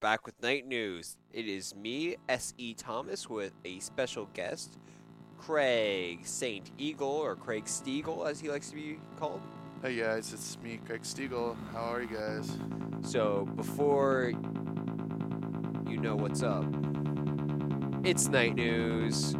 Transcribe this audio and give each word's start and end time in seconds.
back 0.00 0.24
with 0.24 0.40
night 0.42 0.66
news. 0.66 1.16
It 1.32 1.46
is 1.46 1.74
me, 1.74 2.16
S.E. 2.28 2.74
Thomas, 2.74 3.28
with 3.28 3.52
a 3.64 3.78
special 3.80 4.28
guest, 4.32 4.78
Krag 5.38 6.26
St. 6.26 6.70
Eagle, 6.78 7.08
or 7.08 7.36
Krag 7.36 7.64
Stiegel, 7.64 8.28
as 8.28 8.40
he 8.40 8.48
likes 8.50 8.70
to 8.70 8.76
be 8.76 8.98
called. 9.18 9.42
Hey 9.82 9.96
guys, 9.96 10.32
it's 10.32 10.58
me, 10.62 10.80
Krag 10.88 11.02
Stiegel. 11.02 11.54
How 11.72 11.92
are 11.92 12.02
you 12.02 12.08
guys? 12.08 12.50
So, 13.02 13.46
before 13.56 14.32
you 15.86 15.98
know 15.98 16.16
what's 16.16 16.42
up, 16.42 16.64
it's 18.02 18.28
night 18.28 18.54
news. 18.54 19.34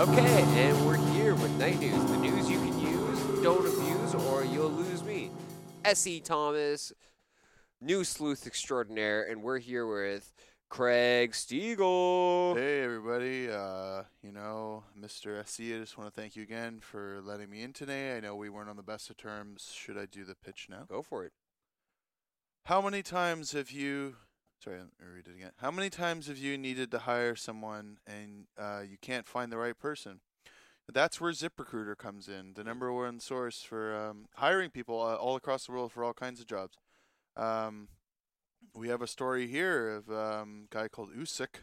Okay, 0.00 0.42
and 0.56 0.86
we're 0.86 0.96
here 1.12 1.34
with 1.34 1.50
night 1.58 1.78
news. 1.78 2.02
The 2.04 2.16
news 2.16 2.48
you 2.48 2.56
can 2.58 2.80
use, 2.80 3.42
don't 3.42 3.66
abuse, 3.66 4.14
or 4.14 4.46
you'll 4.46 4.70
lose 4.70 5.02
me. 5.02 5.30
S.E. 5.84 6.20
Thomas, 6.20 6.90
new 7.82 8.02
sleuth 8.02 8.46
extraordinaire, 8.46 9.24
and 9.24 9.42
we're 9.42 9.58
here 9.58 9.86
with 9.86 10.32
Krag 10.70 11.32
Stiegel. 11.32 12.56
Hey 12.56 12.82
everybody, 12.82 13.50
uh, 13.50 14.04
you 14.22 14.32
know, 14.32 14.84
Mr. 14.98 15.46
SC, 15.46 15.74
I 15.74 15.80
just 15.80 15.98
want 15.98 16.08
to 16.08 16.18
thank 16.18 16.34
you 16.34 16.44
again 16.44 16.80
for 16.80 17.20
letting 17.22 17.50
me 17.50 17.60
in 17.60 17.74
today. 17.74 18.16
I 18.16 18.20
know 18.20 18.34
we 18.34 18.48
weren't 18.48 18.70
on 18.70 18.76
the 18.76 18.82
best 18.82 19.10
of 19.10 19.18
terms. 19.18 19.70
Should 19.76 19.98
I 19.98 20.06
do 20.06 20.24
the 20.24 20.34
pitch 20.34 20.68
now? 20.70 20.84
Go 20.88 21.02
for 21.02 21.26
it. 21.26 21.32
How 22.64 22.80
many 22.80 23.02
times 23.02 23.52
have 23.52 23.70
you 23.70 24.16
Sorry, 24.62 24.76
let 24.76 24.88
me 24.88 25.14
read 25.14 25.26
it 25.26 25.36
again. 25.36 25.52
How 25.56 25.70
many 25.70 25.88
times 25.88 26.26
have 26.26 26.36
you 26.36 26.58
needed 26.58 26.90
to 26.90 26.98
hire 26.98 27.34
someone 27.34 27.96
and 28.06 28.44
uh, 28.58 28.82
you 28.88 28.98
can't 29.00 29.26
find 29.26 29.50
the 29.50 29.56
right 29.56 29.78
person? 29.78 30.20
That's 30.92 31.18
where 31.18 31.32
ZipRecruiter 31.32 31.96
comes 31.96 32.28
in, 32.28 32.52
the 32.54 32.64
number 32.64 32.92
one 32.92 33.20
source 33.20 33.62
for 33.62 33.96
um, 33.96 34.26
hiring 34.34 34.68
people 34.68 35.00
uh, 35.00 35.14
all 35.14 35.34
across 35.34 35.64
the 35.64 35.72
world 35.72 35.92
for 35.92 36.04
all 36.04 36.12
kinds 36.12 36.40
of 36.40 36.46
jobs. 36.46 36.76
Um, 37.38 37.88
we 38.74 38.88
have 38.88 39.00
a 39.00 39.06
story 39.06 39.46
here 39.46 39.88
of 39.96 40.10
um, 40.10 40.68
a 40.70 40.74
guy 40.74 40.88
called 40.88 41.14
Usik, 41.16 41.62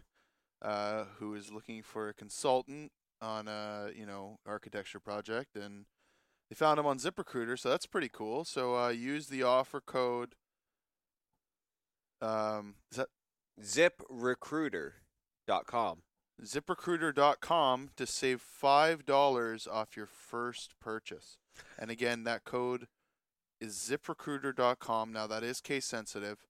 uh, 0.63 1.03
who 1.19 1.35
is 1.35 1.51
looking 1.51 1.83
for 1.83 2.09
a 2.09 2.15
consultant 2.15 2.91
on 3.21 3.47
a 3.47 3.89
you 3.95 4.07
know 4.07 4.39
architecture 4.47 4.99
project, 4.99 5.55
and 5.55 5.85
they 6.49 6.55
found 6.55 6.79
him 6.79 6.87
on 6.87 6.97
ZipRecruiter, 6.97 7.59
so 7.59 7.69
that's 7.69 7.85
pretty 7.85 8.09
cool. 8.09 8.43
So 8.43 8.75
uh, 8.75 8.89
use 8.89 9.27
the 9.27 9.43
offer 9.43 9.81
code 9.81 10.33
um, 12.21 12.75
is 12.91 12.97
that 12.97 13.07
ZipRecruiter.com. 13.61 16.01
ZipRecruiter.com 16.43 17.89
to 17.95 18.05
save 18.05 18.41
five 18.41 19.05
dollars 19.05 19.67
off 19.67 19.97
your 19.97 20.05
first 20.05 20.79
purchase. 20.79 21.39
And 21.79 21.89
again, 21.89 22.25
that 22.25 22.43
code 22.43 22.87
is 23.59 23.73
ZipRecruiter.com. 23.73 25.11
Now 25.11 25.25
that 25.25 25.41
is 25.43 25.61
case 25.61 25.85
sensitive, 25.85 26.45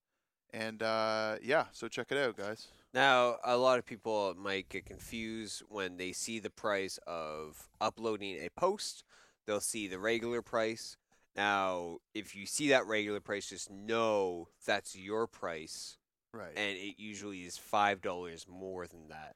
and 0.51 0.83
uh, 0.83 1.37
yeah, 1.41 1.67
so 1.71 1.87
check 1.87 2.07
it 2.11 2.17
out, 2.17 2.35
guys. 2.35 2.67
Now, 2.93 3.37
a 3.43 3.57
lot 3.57 3.79
of 3.79 3.85
people 3.85 4.33
might 4.37 4.69
get 4.69 4.85
confused 4.85 5.61
when 5.69 5.97
they 5.97 6.13
see 6.13 6.39
the 6.39 6.49
price 6.49 6.99
of 7.05 7.67
uploading 7.79 8.37
a 8.37 8.49
post. 8.57 9.03
They'll 9.45 9.59
see 9.59 9.87
the 9.87 9.99
regular 9.99 10.41
price. 10.41 10.97
Now, 11.37 11.99
if 12.15 12.35
you 12.35 12.45
see 12.47 12.69
that 12.69 12.87
regular 12.87 13.19
price, 13.19 13.47
just 13.49 13.69
know 13.69 14.49
that's 14.65 14.95
your 14.95 15.27
price, 15.27 15.97
Right. 16.33 16.51
and 16.57 16.77
it 16.77 16.95
usually 16.97 17.45
is 17.45 17.57
five 17.57 18.01
dollars 18.01 18.47
more 18.47 18.87
than 18.87 19.07
that. 19.09 19.35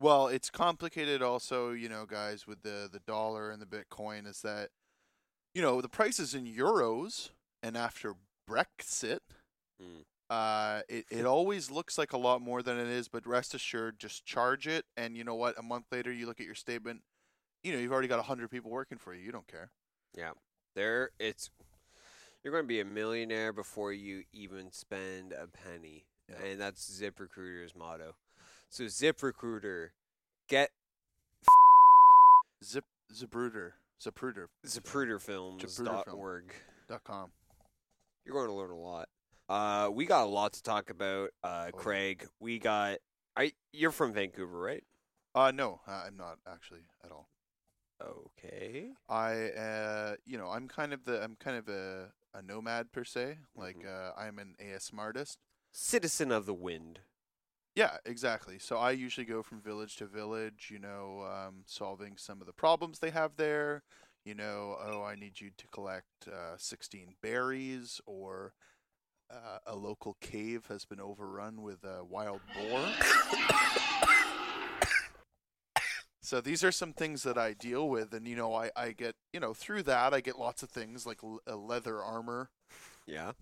Well, 0.00 0.28
it's 0.28 0.50
complicated 0.50 1.22
also, 1.22 1.72
you 1.72 1.88
know, 1.88 2.04
guys, 2.06 2.46
with 2.46 2.62
the 2.62 2.88
the 2.92 3.00
dollar 3.00 3.50
and 3.50 3.60
the 3.62 3.66
Bitcoin 3.66 4.26
is 4.26 4.42
that 4.42 4.70
you 5.54 5.62
know, 5.62 5.80
the 5.80 5.88
price 5.88 6.20
is 6.20 6.34
in 6.34 6.44
euros 6.46 7.30
and 7.62 7.76
after 7.76 8.14
Brexit, 8.48 9.20
Mm. 9.82 10.04
uh 10.28 10.82
it, 10.88 11.06
it 11.10 11.24
always 11.24 11.70
looks 11.70 11.96
like 11.96 12.12
a 12.12 12.18
lot 12.18 12.42
more 12.42 12.62
than 12.62 12.78
it 12.78 12.88
is, 12.88 13.08
but 13.08 13.26
rest 13.26 13.54
assured 13.54 13.98
just 13.98 14.24
charge 14.26 14.66
it 14.68 14.84
and 14.96 15.16
you 15.16 15.24
know 15.24 15.34
what, 15.34 15.58
a 15.58 15.62
month 15.62 15.86
later 15.90 16.12
you 16.12 16.26
look 16.26 16.40
at 16.40 16.46
your 16.46 16.54
statement, 16.54 17.02
you 17.64 17.72
know, 17.72 17.78
you've 17.78 17.92
already 17.92 18.06
got 18.08 18.18
100 18.18 18.50
people 18.50 18.70
working 18.70 18.98
for 18.98 19.14
you. 19.14 19.22
You 19.24 19.32
don't 19.32 19.48
care. 19.48 19.70
There, 20.78 21.10
it's 21.18 21.50
you're 22.44 22.52
going 22.52 22.62
to 22.62 22.68
be 22.68 22.78
a 22.78 22.84
millionaire 22.84 23.52
before 23.52 23.92
you 23.92 24.22
even 24.32 24.70
spend 24.70 25.32
a 25.32 25.48
penny, 25.48 26.04
Yeah. 26.28 26.36
and 26.46 26.60
that's 26.60 26.88
ZipRecruiter's 26.88 27.74
motto. 27.74 28.14
So, 28.70 28.84
ZipRecruiter, 28.84 29.88
get 30.48 30.70
Zip 32.64 32.84
Zapruder, 33.12 33.72
Zapruder 34.00 34.46
ZipRecruiterFilms.org. 34.64 36.54
dot 36.88 37.02
com. 37.02 37.32
You're 38.24 38.34
going 38.36 38.46
to 38.46 38.54
learn 38.54 38.70
a 38.70 38.78
lot. 38.78 39.08
Uh, 39.48 39.90
we 39.92 40.06
got 40.06 40.22
a 40.22 40.30
lot 40.30 40.52
to 40.52 40.62
talk 40.62 40.90
about, 40.90 41.30
uh, 41.42 41.70
Oh. 41.74 41.76
Krag. 41.76 42.28
We 42.38 42.60
got. 42.60 42.98
I 43.36 43.50
you're 43.72 43.90
from 43.90 44.12
Vancouver, 44.12 44.60
right? 44.60 44.84
Uh 45.34 45.50
no, 45.52 45.80
I'm 45.88 46.16
not 46.16 46.38
actually 46.46 46.82
at 47.04 47.10
all. 47.10 47.28
Okay. 48.02 48.90
I 49.08 49.50
uh 49.50 50.16
you 50.24 50.38
know, 50.38 50.48
I'm 50.48 50.68
kind 50.68 50.92
of 50.92 51.04
the 51.04 51.22
I'm 51.22 51.36
kind 51.36 51.56
of 51.56 51.68
a 51.68 52.12
a 52.34 52.42
nomad 52.42 52.92
per 52.92 53.04
se. 53.04 53.38
Like 53.56 53.78
Mhm. 53.78 53.86
uh 53.86 54.12
I'm 54.16 54.38
an 54.38 54.54
ASM 54.60 54.98
artist. 54.98 55.38
Citizen 55.72 56.32
of 56.32 56.46
the 56.46 56.54
Wind. 56.54 57.00
Yeah, 57.74 57.98
exactly. 58.04 58.58
So 58.58 58.76
I 58.78 58.90
usually 58.92 59.24
go 59.26 59.42
from 59.42 59.60
village 59.60 59.96
to 59.96 60.06
village, 60.06 60.68
you 60.70 60.78
know, 60.80 61.22
um, 61.22 61.62
solving 61.66 62.16
some 62.16 62.40
of 62.40 62.46
the 62.46 62.52
problems 62.52 62.98
they 62.98 63.10
have 63.10 63.36
there. 63.36 63.82
You 64.24 64.34
know, 64.34 64.76
oh, 64.80 65.02
I 65.04 65.14
need 65.14 65.40
you 65.40 65.50
to 65.56 65.66
collect 65.68 66.26
uh, 66.26 66.56
16 66.58 67.14
berries, 67.22 68.00
or 68.06 68.52
uh, 69.30 69.58
a 69.66 69.76
local 69.76 70.16
cave 70.20 70.66
has 70.68 70.84
been 70.84 71.00
overrun 71.00 71.62
with 71.62 71.84
a 71.84 72.04
wild 72.04 72.40
boar. 72.54 72.88
So 76.28 76.42
these 76.42 76.62
are 76.62 76.70
some 76.70 76.92
things 76.92 77.22
that 77.22 77.38
I 77.38 77.54
deal 77.54 77.88
with, 77.88 78.12
and 78.12 78.28
you 78.28 78.36
know, 78.36 78.54
I, 78.54 78.70
I 78.76 78.92
get, 78.92 79.14
you 79.32 79.40
know, 79.40 79.54
through 79.54 79.84
that, 79.84 80.12
I 80.12 80.20
get 80.20 80.38
lots 80.38 80.62
of 80.62 80.68
things 80.68 81.06
like 81.06 81.20
l- 81.24 81.40
uh, 81.48 81.56
leather 81.56 82.02
armor. 82.02 82.50
Yeah. 83.06 83.32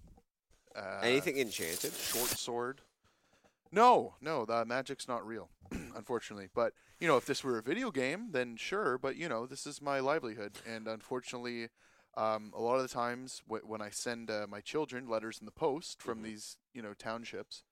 Uh, 0.77 1.01
Anything 1.03 1.37
enchanted? 1.37 1.93
short 1.93 2.29
sword. 2.29 2.83
No, 3.73 4.15
no, 4.21 4.45
the 4.45 4.65
magic's 4.65 5.09
not 5.09 5.27
real, 5.27 5.49
unfortunately. 5.97 6.49
But 6.55 6.75
you 7.01 7.09
know, 7.09 7.17
if 7.17 7.27
this 7.27 7.43
were 7.43 7.59
a 7.59 7.63
video 7.63 7.91
game, 7.91 8.29
then 8.31 8.57
sure. 8.57 8.99
But 8.99 9.17
you 9.17 9.29
know, 9.29 9.47
this 9.47 9.67
is 9.67 9.83
my 9.83 9.99
livelihood, 9.99 10.53
and 10.65 10.87
unfortunately, 10.87 11.71
um, 12.17 12.53
a 12.57 12.61
lot 12.61 12.77
of 12.77 12.83
the 12.83 12.89
times 12.89 13.43
w- 13.49 13.67
when 13.67 13.83
I 13.83 13.91
send 13.91 14.31
uh, 14.31 14.47
my 14.49 14.61
children 14.61 15.09
letters 15.09 15.39
in 15.41 15.47
the 15.47 15.51
post 15.51 16.01
from 16.01 16.21
Mhm. 16.21 16.23
these, 16.23 16.57
you 16.73 16.83
know, 16.83 16.95
townships, 16.95 17.65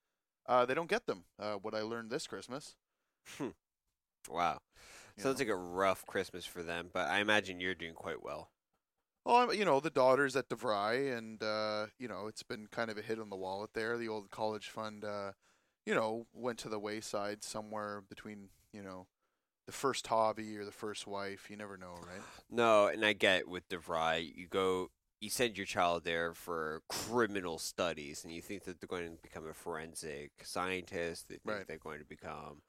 uh, 0.46 0.66
they 0.66 0.74
don't 0.74 0.90
get 0.90 1.06
them. 1.06 1.26
Uh, 1.38 1.54
what 1.54 1.72
I 1.72 1.82
learned 1.82 2.10
this 2.10 2.26
Christmas. 2.26 2.74
Wow. 4.28 4.58
Sounds 5.18 5.38
know. 5.38 5.44
like 5.44 5.52
a 5.52 5.56
rough 5.56 6.04
Christmas 6.06 6.44
for 6.44 6.62
them, 6.62 6.90
but 6.92 7.08
I 7.08 7.20
imagine 7.20 7.60
you're 7.60 7.74
doing 7.74 7.94
quite 7.94 8.22
well. 8.22 8.50
Well, 9.24 9.36
I'm- 9.36 9.52
you 9.52 9.64
know, 9.64 9.80
the 9.80 9.90
daughter's 9.90 10.36
at 10.36 10.48
DeVry, 10.48 11.16
and 11.16 11.42
uh, 11.42 11.86
you 11.98 12.08
know, 12.08 12.26
it's 12.26 12.42
been 12.42 12.66
kind 12.66 12.90
of 12.90 12.98
a 12.98 13.02
hit 13.02 13.18
on 13.18 13.30
the 13.30 13.36
wallet 13.36 13.70
there. 13.74 13.96
The 13.96 14.08
old 14.08 14.30
college 14.30 14.68
fund, 14.68 15.04
uh, 15.04 15.32
you 15.86 15.94
know, 15.94 16.26
went 16.32 16.58
to 16.60 16.68
the 16.68 16.78
wayside 16.78 17.42
somewhere 17.42 18.02
between, 18.02 18.50
you 18.72 18.82
know, 18.82 19.06
the 19.66 19.72
first 19.72 20.06
hobby 20.08 20.56
or 20.58 20.64
the 20.66 20.72
first 20.72 21.06
wife. 21.06 21.48
You 21.48 21.56
never 21.56 21.78
know, 21.78 21.94
right? 22.06 22.20
No, 22.50 22.88
and 22.88 23.04
I 23.04 23.14
get 23.14 23.48
with 23.48 23.68
DeVry, 23.70 24.30
you 24.36 24.46
go, 24.46 24.90
you 25.20 25.30
send 25.30 25.56
your 25.56 25.64
child 25.64 26.04
there 26.04 26.34
for 26.34 26.82
criminal 26.90 27.58
studies, 27.58 28.24
and 28.24 28.32
you 28.34 28.42
think 28.42 28.64
that 28.64 28.78
they're 28.78 28.88
going 28.88 29.10
to 29.10 29.22
become 29.22 29.48
a 29.48 29.54
forensic 29.54 30.32
scientist. 30.44 31.28
They 31.28 31.36
think 31.36 31.46
Right. 31.46 31.66
they're 31.66 31.78
going 31.78 32.00
to 32.00 32.04
become 32.04 32.60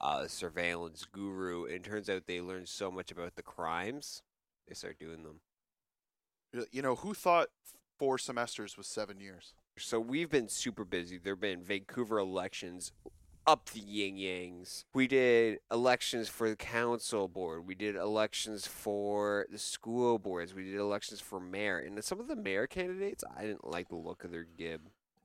a 0.00 0.28
surveillance 0.28 1.06
guru. 1.10 1.64
And 1.64 1.74
it 1.74 1.84
turns 1.84 2.08
out 2.08 2.26
they 2.26 2.40
learn 2.40 2.66
so 2.66 2.90
much 2.90 3.10
about 3.10 3.36
the 3.36 3.42
crimes, 3.42 4.22
they 4.68 4.74
start 4.74 4.98
doing 4.98 5.22
them. 5.22 5.40
You 6.72 6.82
know, 6.82 6.96
who 6.96 7.14
thought 7.14 7.48
four 7.98 8.18
semesters 8.18 8.76
was 8.76 8.86
seven 8.86 9.20
years? 9.20 9.54
So 9.78 10.00
we've 10.00 10.30
been 10.30 10.48
super 10.48 10.84
busy. 10.84 11.18
There 11.18 11.34
have 11.34 11.40
been 11.40 11.62
Vancouver 11.62 12.18
elections 12.18 12.92
up 13.46 13.70
the 13.70 13.80
yin 13.80 14.16
yangs. 14.16 14.84
We 14.92 15.06
did 15.06 15.60
elections 15.70 16.28
for 16.28 16.50
the 16.50 16.56
council 16.56 17.28
board. 17.28 17.66
We 17.66 17.74
did 17.74 17.96
elections 17.96 18.66
for 18.66 19.46
the 19.50 19.58
school 19.58 20.18
boards. 20.18 20.54
We 20.54 20.64
did 20.64 20.76
elections 20.76 21.20
for 21.20 21.40
mayor. 21.40 21.78
And 21.78 22.02
some 22.04 22.20
of 22.20 22.28
the 22.28 22.36
mayor 22.36 22.66
candidates, 22.66 23.24
I 23.36 23.42
didn't 23.42 23.66
like 23.66 23.88
the 23.88 23.96
look 23.96 24.24
of 24.24 24.30
their 24.30 24.44
gib. 24.44 24.82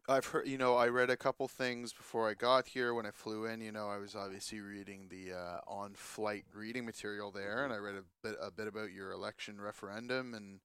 I've 0.08 0.26
heard, 0.28 0.48
you 0.48 0.58
know, 0.58 0.76
I 0.76 0.88
read 0.90 1.10
a 1.10 1.18
couple 1.18 1.48
things 1.48 1.92
before 1.92 2.30
I 2.30 2.36
got 2.36 2.68
here. 2.68 2.94
When 2.94 3.08
I 3.08 3.12
flew 3.12 3.46
in, 3.46 3.60
you 3.60 3.72
know, 3.72 3.88
I 3.88 3.98
was 3.98 4.16
obviously 4.16 4.60
reading 4.60 5.08
the 5.10 5.34
uh, 5.34 5.60
on-flight 5.68 6.46
reading 6.54 6.86
material 6.86 7.32
there, 7.32 7.64
and 7.64 7.74
I 7.74 7.78
read 7.78 7.96
a 7.96 8.04
bit 8.22 8.36
a 8.40 8.52
bit 8.52 8.68
about 8.68 8.92
your 8.92 9.12
election 9.12 9.60
referendum 9.60 10.36
and 10.36 10.60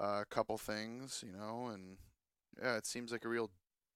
uh, 0.00 0.22
a 0.22 0.24
couple 0.28 0.58
things, 0.58 1.22
you 1.24 1.32
know, 1.32 1.70
and 1.72 1.98
yeah, 2.60 2.76
it 2.76 2.86
seems 2.86 3.12
like 3.12 3.24
a 3.24 3.28
real 3.28 3.50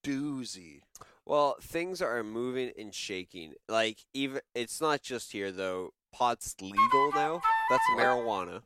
doozy. 0.04 0.82
Well, 1.24 1.56
things 1.60 2.00
are 2.00 2.22
moving 2.22 2.70
and 2.78 2.94
shaking. 2.94 3.54
Like 3.68 4.04
even 4.14 4.40
it's 4.54 4.80
not 4.80 5.02
just 5.02 5.32
here 5.32 5.50
though. 5.50 5.94
pot's 6.12 6.54
legal 6.60 7.10
now. 7.12 7.42
That's 7.68 7.84
marijuana. 7.98 8.62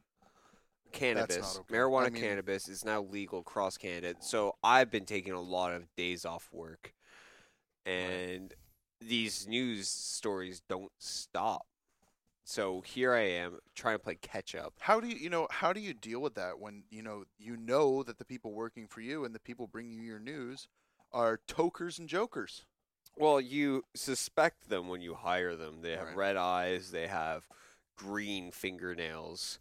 Cannabis, 0.92 1.58
okay. 1.58 1.74
marijuana, 1.74 2.06
I 2.06 2.10
mean- 2.10 2.22
cannabis 2.22 2.68
is 2.68 2.84
now 2.84 3.02
legal 3.02 3.40
across 3.40 3.76
Canada. 3.76 4.14
So 4.20 4.56
I've 4.62 4.90
been 4.90 5.04
taking 5.06 5.32
a 5.32 5.40
lot 5.40 5.72
of 5.72 5.84
days 5.96 6.24
off 6.24 6.48
work, 6.52 6.94
and 7.86 8.54
these 9.00 9.46
news 9.46 9.88
stories 9.88 10.60
don't 10.68 10.92
stop. 10.98 11.66
So 12.44 12.80
here 12.80 13.14
I 13.14 13.20
am 13.20 13.58
trying 13.74 13.94
to 13.96 13.98
play 14.02 14.16
catch 14.16 14.54
up. 14.54 14.74
How 14.80 14.98
do 15.00 15.06
you, 15.08 15.16
you 15.16 15.30
know, 15.30 15.46
how 15.50 15.72
do 15.72 15.80
you 15.80 15.94
deal 15.94 16.20
with 16.20 16.34
that 16.34 16.58
when 16.58 16.82
you 16.90 17.02
know 17.02 17.24
you 17.38 17.56
know 17.56 18.02
that 18.02 18.18
the 18.18 18.24
people 18.24 18.52
working 18.52 18.88
for 18.88 19.00
you 19.00 19.24
and 19.24 19.34
the 19.34 19.38
people 19.40 19.66
bringing 19.68 19.92
you 19.98 20.02
your 20.02 20.18
news 20.18 20.66
are 21.12 21.38
tokers 21.46 21.98
and 21.98 22.08
jokers? 22.08 22.64
Well, 23.16 23.40
you 23.40 23.84
suspect 23.94 24.68
them 24.68 24.88
when 24.88 25.00
you 25.00 25.14
hire 25.14 25.54
them. 25.54 25.82
They 25.82 25.92
have 25.92 26.08
Right. 26.08 26.16
red 26.16 26.36
eyes, 26.36 26.90
they 26.90 27.06
have 27.06 27.46
green 27.96 28.50
fingernails, 28.50 29.58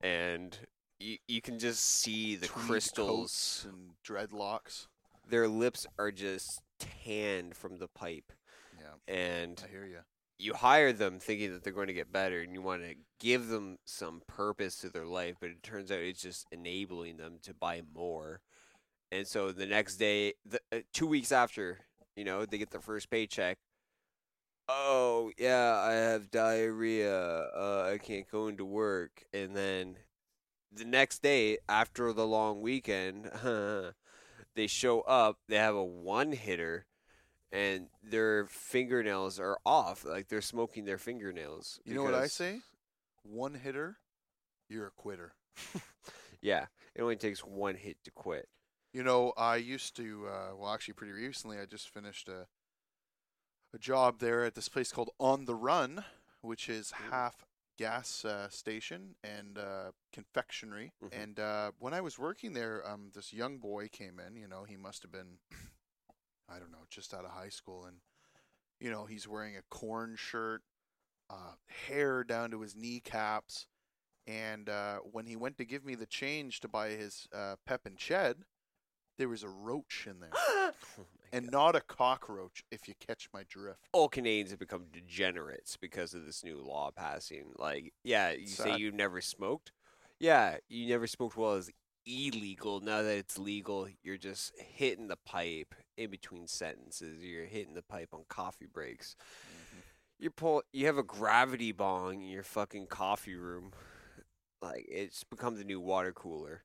and 0.00 0.58
you, 0.98 1.16
you 1.28 1.40
can 1.40 1.58
just 1.58 1.82
see 1.82 2.36
the 2.36 2.46
Tweed 2.46 2.66
crystals. 2.66 3.66
and 3.68 3.90
dreadlocks. 4.06 4.86
Their 5.28 5.48
lips 5.48 5.86
are 5.98 6.12
just 6.12 6.60
tanned 6.78 7.56
from 7.56 7.78
the 7.78 7.88
pipe. 7.88 8.32
Yeah, 8.78 9.12
And 9.14 9.60
I 9.64 9.70
hear 9.70 9.84
you. 9.86 9.98
you 10.38 10.54
hire 10.54 10.92
them 10.92 11.18
thinking 11.18 11.52
that 11.52 11.64
they're 11.64 11.72
going 11.72 11.88
to 11.88 11.92
get 11.92 12.12
better 12.12 12.40
and 12.42 12.52
you 12.52 12.62
want 12.62 12.82
to 12.82 12.94
give 13.18 13.48
them 13.48 13.78
some 13.84 14.22
purpose 14.26 14.76
to 14.78 14.88
their 14.90 15.06
life, 15.06 15.36
but 15.40 15.50
it 15.50 15.62
turns 15.62 15.90
out 15.90 15.98
it's 15.98 16.22
just 16.22 16.46
enabling 16.52 17.16
them 17.16 17.38
to 17.42 17.54
buy 17.54 17.82
more. 17.94 18.40
And 19.10 19.26
so 19.26 19.52
the 19.52 19.66
next 19.66 19.96
day, 19.96 20.34
the, 20.44 20.60
uh, 20.72 20.78
two 20.92 21.06
weeks 21.06 21.32
after, 21.32 21.78
you 22.16 22.24
know, 22.24 22.44
they 22.46 22.58
get 22.58 22.70
their 22.70 22.80
first 22.80 23.10
paycheck. 23.10 23.58
Oh, 24.68 25.30
yeah, 25.38 25.80
I 25.80 25.92
have 25.92 26.30
diarrhea. 26.30 27.14
Uh, 27.14 27.90
I 27.92 27.98
can't 27.98 28.30
go 28.30 28.48
into 28.48 28.64
work. 28.64 29.24
And 29.32 29.54
then 29.56 29.96
the 30.72 30.84
next 30.84 31.22
day, 31.22 31.58
after 31.68 32.12
the 32.12 32.26
long 32.26 32.60
weekend, 32.60 33.30
they 34.54 34.66
show 34.66 35.02
up. 35.02 35.38
They 35.48 35.56
have 35.56 35.76
a 35.76 35.84
one 35.84 36.32
hitter 36.32 36.86
and 37.52 37.86
their 38.02 38.46
fingernails 38.46 39.38
are 39.38 39.58
off. 39.64 40.04
Like 40.04 40.28
they're 40.28 40.40
smoking 40.40 40.84
their 40.84 40.98
fingernails. 40.98 41.80
You 41.84 41.94
know 41.94 42.02
what 42.02 42.14
I 42.14 42.26
say? 42.26 42.60
One 43.22 43.54
hitter, 43.54 43.98
you're 44.68 44.88
a 44.88 44.90
quitter. 44.90 45.34
Yeah, 46.42 46.66
it 46.94 47.02
only 47.02 47.16
takes 47.16 47.40
one 47.40 47.74
hit 47.74 47.96
to 48.04 48.10
quit. 48.10 48.48
You 48.92 49.02
know, 49.02 49.32
I 49.36 49.56
used 49.56 49.96
to. 49.96 50.26
Uh, 50.28 50.56
well, 50.56 50.72
actually, 50.72 50.94
pretty 50.94 51.12
recently, 51.12 51.58
I 51.58 51.64
just 51.64 51.88
finished 51.88 52.28
a 52.28 52.46
a 53.76 53.78
job 53.78 54.20
there 54.20 54.42
at 54.42 54.54
this 54.54 54.70
place 54.70 54.90
called 54.90 55.10
On 55.20 55.44
the 55.44 55.54
Run, 55.54 56.02
which 56.40 56.66
is 56.66 56.92
half 57.10 57.44
gas 57.76 58.24
uh, 58.24 58.48
station 58.48 59.16
and 59.22 59.58
uh, 59.58 59.90
confectionery. 60.14 60.92
Mhm. 61.04 61.22
And 61.22 61.38
uh, 61.38 61.72
when 61.78 61.92
I 61.92 62.00
was 62.00 62.18
working 62.18 62.54
there, 62.54 62.82
um, 62.88 63.10
this 63.14 63.34
young 63.34 63.58
boy 63.58 63.88
came 63.88 64.18
in. 64.18 64.34
You 64.36 64.48
know, 64.48 64.64
he 64.64 64.78
must 64.78 65.02
have 65.02 65.12
been, 65.12 65.40
I 66.48 66.58
don't 66.58 66.72
know, 66.72 66.86
just 66.88 67.12
out 67.12 67.26
of 67.26 67.32
high 67.32 67.50
school, 67.50 67.84
and 67.84 67.98
you 68.80 68.90
know, 68.90 69.04
he's 69.04 69.28
wearing 69.28 69.56
a 69.56 69.62
Korn 69.68 70.16
shirt, 70.16 70.62
uh, 71.28 71.56
hair 71.86 72.24
down 72.24 72.50
to 72.52 72.62
his 72.62 72.74
kneecaps. 72.74 73.66
And 74.26 74.70
uh, 74.70 75.00
when 75.12 75.26
he 75.26 75.36
went 75.36 75.58
to 75.58 75.66
give 75.66 75.84
me 75.84 75.94
the 75.94 76.06
change 76.06 76.60
to 76.60 76.68
buy 76.68 76.90
his 76.90 77.28
uh, 77.34 77.56
pep 77.66 77.84
and 77.84 77.98
ched, 77.98 78.36
there 79.18 79.28
was 79.28 79.42
a 79.42 79.48
roach 79.48 80.06
in 80.08 80.20
there, 80.20 80.30
and 81.32 81.50
not 81.50 81.76
a 81.76 81.80
cockroach. 81.80 82.62
If 82.70 82.88
you 82.88 82.94
catch 82.98 83.28
my 83.32 83.44
drift. 83.48 83.80
all 83.92 84.08
Canadians 84.08 84.50
have 84.50 84.58
become 84.58 84.84
degenerates 84.92 85.76
because 85.76 86.14
of 86.14 86.24
this 86.24 86.44
new 86.44 86.62
law 86.62 86.90
passing. 86.94 87.52
Like, 87.58 87.92
yeah, 88.04 88.32
you 88.32 88.46
say 88.46 88.70
Sad. 88.70 88.80
you 88.80 88.92
never 88.92 89.20
smoked. 89.20 89.72
Yeah, 90.18 90.56
you 90.68 90.88
never 90.88 91.06
smoked 91.06 91.36
while 91.36 91.56
it's 91.56 91.70
illegal. 92.06 92.80
Now 92.80 93.02
that 93.02 93.16
it's 93.16 93.38
legal, 93.38 93.88
you're 94.02 94.16
just 94.16 94.52
hitting 94.58 95.08
the 95.08 95.18
pipe 95.26 95.74
in 95.96 96.10
between 96.10 96.46
sentences. 96.46 97.22
You're 97.22 97.46
hitting 97.46 97.74
the 97.74 97.82
pipe 97.82 98.10
on 98.12 98.24
coffee 98.28 98.66
breaks. 98.72 99.16
Mm-hmm. 99.18 99.80
You 100.18 100.30
pull. 100.30 100.62
You 100.72 100.86
have 100.86 100.98
a 100.98 101.02
gravity 101.02 101.72
bong 101.72 102.22
in 102.22 102.28
your 102.28 102.42
fucking 102.42 102.86
coffee 102.86 103.34
room. 103.34 103.72
Like 104.62 104.86
it's 104.88 105.24
become 105.24 105.56
the 105.56 105.64
new 105.64 105.80
water 105.80 106.12
cooler. 106.12 106.62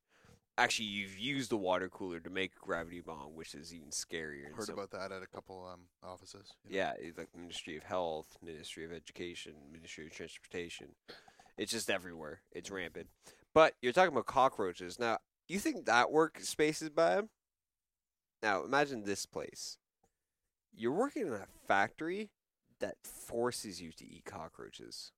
Actually, 0.61 0.85
you've 0.85 1.17
used 1.17 1.49
the 1.49 1.57
water 1.57 1.89
cooler 1.89 2.19
to 2.19 2.29
make 2.29 2.51
a 2.55 2.65
gravity 2.65 3.01
bomb, 3.01 3.35
which 3.35 3.55
is 3.55 3.73
even 3.73 3.89
scarier. 3.89 4.53
Heard 4.55 4.69
about 4.69 4.91
that 4.91 5.11
at 5.11 5.23
a 5.23 5.27
couple 5.27 5.67
um, 5.71 5.81
offices. 6.03 6.53
know. 6.63 6.75
yeah, 6.75 6.93
it's 6.99 7.17
like 7.17 7.29
Ministry 7.35 7.77
of 7.77 7.83
Health, 7.83 8.37
Ministry 8.43 8.85
of 8.85 8.91
Education, 8.91 9.53
Ministry 9.71 10.05
of 10.05 10.11
Transportation. 10.11 10.89
It's 11.57 11.71
just 11.71 11.89
everywhere. 11.89 12.41
It's 12.51 12.69
rampant. 12.69 13.07
But 13.53 13.73
you're 13.81 13.93
talking 13.93 14.13
about 14.13 14.27
cockroaches. 14.27 14.99
Now, 14.99 15.17
you 15.47 15.59
think 15.59 15.85
that 15.85 16.07
workspace 16.07 16.81
is 16.81 16.89
bad? 16.89 17.27
Now, 18.41 18.63
imagine 18.63 19.03
this 19.03 19.25
place. 19.25 19.77
You're 20.73 20.93
working 20.93 21.27
in 21.27 21.33
a 21.33 21.47
factory 21.67 22.29
that 22.79 22.95
forces 23.03 23.81
you 23.81 23.91
to 23.91 24.05
eat 24.05 24.25
cockroaches. 24.25 25.11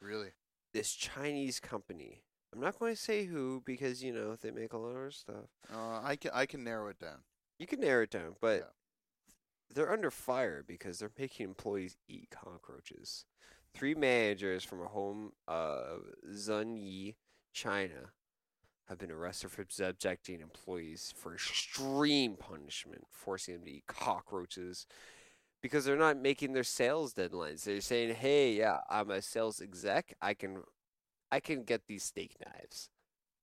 Really. 0.00 0.30
This 0.72 0.92
Chinese 0.92 1.60
company. 1.60 2.22
I'm 2.52 2.60
not 2.60 2.78
going 2.78 2.94
to 2.94 3.00
say 3.00 3.24
who 3.24 3.62
because, 3.64 4.02
you 4.02 4.12
know, 4.12 4.36
they 4.36 4.50
make 4.50 4.72
a 4.72 4.78
lot 4.78 4.94
of 4.96 5.14
stuff. 5.14 5.46
Uh, 5.72 6.00
I 6.02 6.16
can 6.16 6.30
I 6.34 6.46
can 6.46 6.64
narrow 6.64 6.88
it 6.88 6.98
down. 6.98 7.18
You 7.58 7.66
can 7.66 7.80
narrow 7.80 8.02
it 8.02 8.10
down, 8.10 8.36
but 8.40 8.58
Yeah. 8.58 8.64
they're 9.74 9.92
under 9.92 10.10
fire 10.10 10.62
because 10.66 10.98
they're 10.98 11.10
making 11.18 11.44
employees 11.46 11.96
eat 12.08 12.28
cockroaches. 12.30 13.24
Three 13.74 13.94
managers 13.94 14.64
from 14.64 14.82
a 14.82 14.88
home 14.88 15.32
of 15.48 16.02
Zunyi, 16.30 17.14
China, 17.54 18.12
have 18.88 18.98
been 18.98 19.10
arrested 19.10 19.50
for 19.50 19.64
subjecting 19.68 20.40
employees 20.40 21.14
for 21.16 21.32
extreme 21.34 22.36
punishment, 22.36 23.04
forcing 23.08 23.54
them 23.54 23.64
to 23.64 23.70
eat 23.70 23.86
cockroaches 23.86 24.86
because 25.62 25.84
they're 25.86 25.96
not 25.96 26.18
making 26.18 26.52
their 26.52 26.64
sales 26.64 27.14
deadlines. 27.14 27.64
They're 27.64 27.80
saying, 27.80 28.16
"Hey, 28.16 28.52
yeah, 28.54 28.80
I'm 28.90 29.10
a 29.10 29.22
sales 29.22 29.62
exec. 29.62 30.12
I 30.20 30.34
can, 30.34 30.64
I 31.32 31.40
can 31.40 31.64
get 31.64 31.86
these 31.88 32.04
steak 32.04 32.36
knives." 32.44 32.90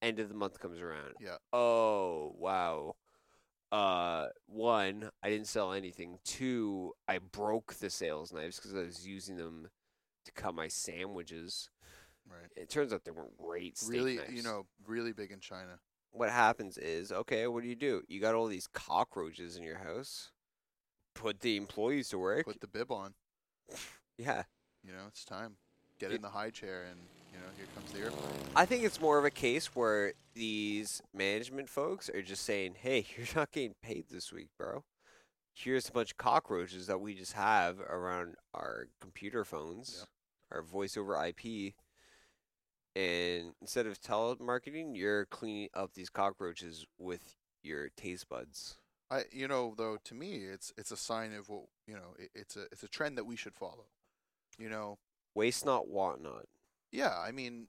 End 0.01 0.19
of 0.19 0.30
the 0.30 0.36
month 0.36 0.59
comes 0.62 0.80
around. 0.80 1.15
Yeah. 1.19 1.36
Oh 1.51 2.33
wow. 2.38 2.95
Uh, 3.71 4.27
one, 4.47 5.09
I 5.21 5.30
didn't 5.30 5.47
sell 5.47 5.74
anything. 5.74 6.18
Two, 6.24 6.94
I 7.07 7.19
broke 7.19 7.74
the 7.75 7.89
sales 7.89 8.31
knives 8.33 8.56
because 8.56 8.74
I 8.74 8.80
was 8.80 9.06
using 9.06 9.36
them 9.36 9.68
to 10.25 10.31
cut 10.31 10.56
my 10.56 10.68
sandwiches. 10.69 11.69
Right. 12.27 12.50
It 12.56 12.69
turns 12.69 12.94
out 12.94 13.03
they 13.06 13.12
weren't 13.12 13.38
great 13.38 13.77
steak 13.77 13.91
Really, 13.91 14.15
knives. 14.17 14.31
you 14.34 14.41
know, 14.41 14.65
really 14.88 15.12
big 15.13 15.31
in 15.31 15.39
China. 15.39 15.79
what 16.12 16.29
happens 16.31 16.77
is, 16.79 17.12
okay, 17.12 17.46
what 17.48 17.62
do 17.62 17.69
you 17.69 17.75
do? 17.75 18.01
You 18.08 18.19
got 18.19 18.34
all 18.34 18.48
these 18.48 18.67
cockroaches 18.74 19.55
in 19.58 19.62
your 19.63 19.77
house. 19.77 20.31
Put 21.13 21.41
the 21.41 21.55
employees 21.58 22.10
to 22.10 22.17
work. 22.17 22.46
Put 22.46 22.62
the 22.62 22.67
bib 22.67 22.91
on. 22.91 23.13
yeah. 24.17 24.43
You 24.84 24.93
know, 24.93 25.05
it's 25.08 25.25
time. 25.25 25.58
Get 26.00 26.12
in 26.12 26.22
the 26.22 26.29
high 26.29 26.50
chair, 26.50 26.86
and 26.89 27.01
you 27.33 27.39
know, 27.39 27.45
here 27.57 27.65
comes 27.75 27.91
the 27.91 28.00
airplane. 28.00 28.31
I 28.55 28.65
think 28.65 28.83
it's 28.83 29.00
more 29.01 29.17
of 29.17 29.25
a 29.25 29.31
case 29.31 29.75
where 29.75 30.13
these 30.33 31.01
management 31.13 31.69
folks 31.69 32.09
are 32.09 32.21
just 32.21 32.43
saying, 32.43 32.75
"Hey, 32.81 33.05
you're 33.17 33.27
not 33.36 33.51
getting 33.51 33.75
paid 33.81 34.05
this 34.09 34.31
week, 34.31 34.50
bro. 34.57 34.83
Here's 35.53 35.89
a 35.89 35.91
bunch 35.91 36.12
of 36.12 36.17
cockroaches 36.17 36.88
that 36.88 37.01
we 37.01 37.13
just 37.15 37.33
have 37.33 37.79
around 37.79 38.36
our 38.53 38.88
computer 39.01 39.43
phones, 39.43 40.05
our 40.51 40.62
voice 40.62 40.95
over 40.95 41.21
IP, 41.25 41.74
and 42.95 43.53
instead 43.62 43.86
of 43.86 44.00
telemarketing, 44.00 44.95
you're 44.95 45.25
cleaning 45.25 45.69
up 45.74 45.93
these 45.93 46.09
cockroaches 46.09 46.86
with 46.98 47.36
your 47.63 47.89
taste 47.89 48.29
buds." 48.29 48.77
I, 49.12 49.24
you 49.31 49.48
know, 49.48 49.74
though, 49.75 49.98
to 50.05 50.13
me, 50.13 50.43
it's 50.51 50.71
it's 50.77 50.91
a 50.91 50.98
sign 50.98 51.33
of 51.33 51.50
what 51.50 51.63
you 51.88 51.95
know. 51.95 52.15
It, 52.17 52.29
it's 52.36 52.55
a 52.55 52.63
it's 52.71 52.83
a 52.83 52.88
trend 52.88 53.17
that 53.17 53.25
we 53.25 53.36
should 53.36 53.55
follow. 53.55 53.86
You 54.57 54.69
know, 54.69 55.00
Waste 55.36 55.65
not, 55.65 55.88
want 55.88 56.21
not. 56.21 56.45
Yeah. 56.91 57.17
I 57.17 57.31
mean, 57.31 57.67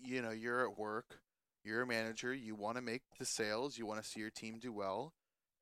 you 0.00 0.22
know, 0.22 0.30
you're 0.30 0.68
at 0.68 0.78
work, 0.78 1.20
you're 1.64 1.82
a 1.82 1.86
manager, 1.86 2.32
you 2.34 2.54
want 2.54 2.76
to 2.76 2.82
make 2.82 3.02
the 3.18 3.24
sales, 3.24 3.78
you 3.78 3.86
want 3.86 4.02
to 4.02 4.08
see 4.08 4.20
your 4.20 4.30
team 4.30 4.58
do 4.60 4.72
well, 4.72 5.12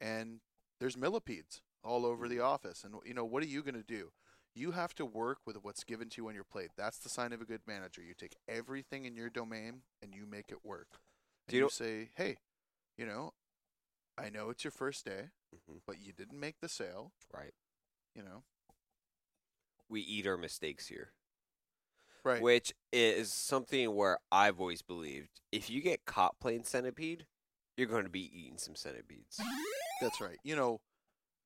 and 0.00 0.40
there's 0.80 0.96
millipedes 0.96 1.62
all 1.82 2.04
over 2.04 2.28
the 2.28 2.40
office. 2.40 2.84
And 2.84 2.94
you 3.04 3.14
know, 3.14 3.24
what 3.24 3.42
are 3.42 3.46
you 3.46 3.62
going 3.62 3.74
to 3.74 3.82
do? 3.82 4.10
You 4.54 4.72
have 4.72 4.94
to 4.96 5.04
work 5.04 5.38
with 5.46 5.56
what's 5.62 5.84
given 5.84 6.08
to 6.10 6.22
you 6.22 6.28
on 6.28 6.34
your 6.34 6.44
plate. 6.44 6.70
That's 6.76 6.98
the 6.98 7.08
sign 7.08 7.32
of 7.32 7.40
a 7.40 7.44
good 7.46 7.60
manager. 7.66 8.02
You 8.02 8.14
take 8.14 8.36
everything 8.48 9.04
in 9.04 9.14
your 9.16 9.28
domain 9.30 9.82
and 10.02 10.14
you 10.14 10.26
make 10.26 10.46
it 10.50 10.64
work. 10.64 10.88
And 11.46 11.52
Do 11.52 11.56
you 11.56 11.64
you 11.64 11.68
say, 11.70 12.10
hey, 12.16 12.36
you 12.96 13.06
know, 13.06 13.34
I 14.18 14.30
know 14.30 14.50
it's 14.50 14.64
your 14.64 14.70
first 14.72 15.04
day, 15.04 15.30
Mhm. 15.54 15.82
but 15.86 15.98
you 16.00 16.12
didn't 16.12 16.40
make 16.40 16.60
the 16.60 16.68
sale. 16.68 17.12
Right. 17.32 17.54
You 18.14 18.22
know, 18.22 18.44
We 19.88 20.00
eat 20.02 20.26
our 20.26 20.36
mistakes 20.36 20.86
here. 20.88 21.12
Right? 22.26 22.42
which 22.42 22.74
is 22.92 23.32
something 23.32 23.94
where 23.94 24.18
I've 24.30 24.60
always 24.60 24.82
believed 24.82 25.40
if 25.52 25.70
you 25.70 25.80
get 25.80 26.04
caught 26.04 26.38
playing 26.40 26.64
centipede, 26.64 27.26
you're 27.76 27.86
going 27.88 28.04
to 28.04 28.10
be 28.10 28.30
eating 28.38 28.58
some 28.58 28.74
centipedes. 28.74 29.40
That's 30.00 30.20
right. 30.20 30.36
You 30.42 30.56
know, 30.56 30.80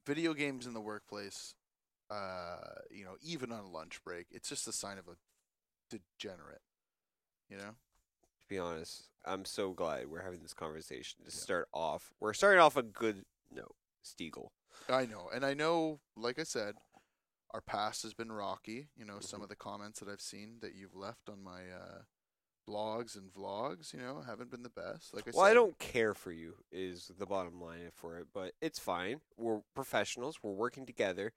video 0.06 0.34
games 0.34 0.66
in 0.66 0.74
the 0.74 0.80
workplace, 0.80 1.54
uh, 2.10 2.56
you 2.90 3.04
know, 3.04 3.16
even 3.22 3.52
on 3.52 3.60
a 3.60 3.68
lunch 3.68 4.02
break, 4.04 4.26
it's 4.30 4.48
just 4.48 4.66
a 4.66 4.72
sign 4.72 4.98
of 4.98 5.06
a 5.06 5.16
degenerate. 5.90 6.62
You 7.48 7.58
know? 7.58 7.70
To 8.40 8.48
be 8.48 8.58
honest, 8.58 9.08
I'm 9.24 9.44
so 9.44 9.72
glad 9.72 10.06
we're 10.08 10.22
having 10.22 10.42
this 10.42 10.54
conversation 10.54 11.24
to 11.24 11.30
Yeah. 11.30 11.40
start 11.40 11.68
off. 11.72 12.12
We're 12.20 12.32
starting 12.32 12.60
off 12.60 12.76
a 12.76 12.82
good 12.82 13.24
note, 13.50 13.76
Stiegel. 14.04 14.48
I 14.88 15.06
know, 15.06 15.28
and 15.32 15.44
I 15.44 15.54
know, 15.54 16.00
like 16.16 16.38
I 16.38 16.44
said, 16.44 16.76
our 17.52 17.60
past 17.60 18.02
has 18.02 18.14
been 18.14 18.32
rocky. 18.32 18.88
You 18.96 19.04
know, 19.04 19.20
some 19.20 19.40
Mhm. 19.40 19.44
of 19.44 19.48
the 19.48 19.56
comments 19.56 20.00
that 20.00 20.08
I've 20.08 20.20
seen 20.20 20.58
that 20.60 20.74
you've 20.74 20.94
left 20.96 21.28
on 21.28 21.42
my 21.42 21.70
uh, 21.70 22.02
blogs 22.68 23.16
and 23.16 23.32
vlogs, 23.32 23.92
you 23.92 24.00
know, 24.00 24.22
haven't 24.22 24.50
been 24.50 24.62
the 24.62 24.70
best. 24.70 25.14
Like 25.14 25.26
I 25.28 25.32
Well, 25.32 25.44
said, 25.44 25.50
I 25.50 25.54
don't 25.54 25.78
care 25.78 26.14
for 26.14 26.32
you 26.32 26.54
is 26.70 27.10
the 27.18 27.26
bottom 27.26 27.60
line 27.60 27.90
for 27.94 28.18
it, 28.18 28.28
but 28.32 28.54
it's 28.60 28.78
fine. 28.78 29.20
We're 29.36 29.62
professionals. 29.74 30.38
We're 30.42 30.52
working 30.52 30.86
together. 30.86 31.32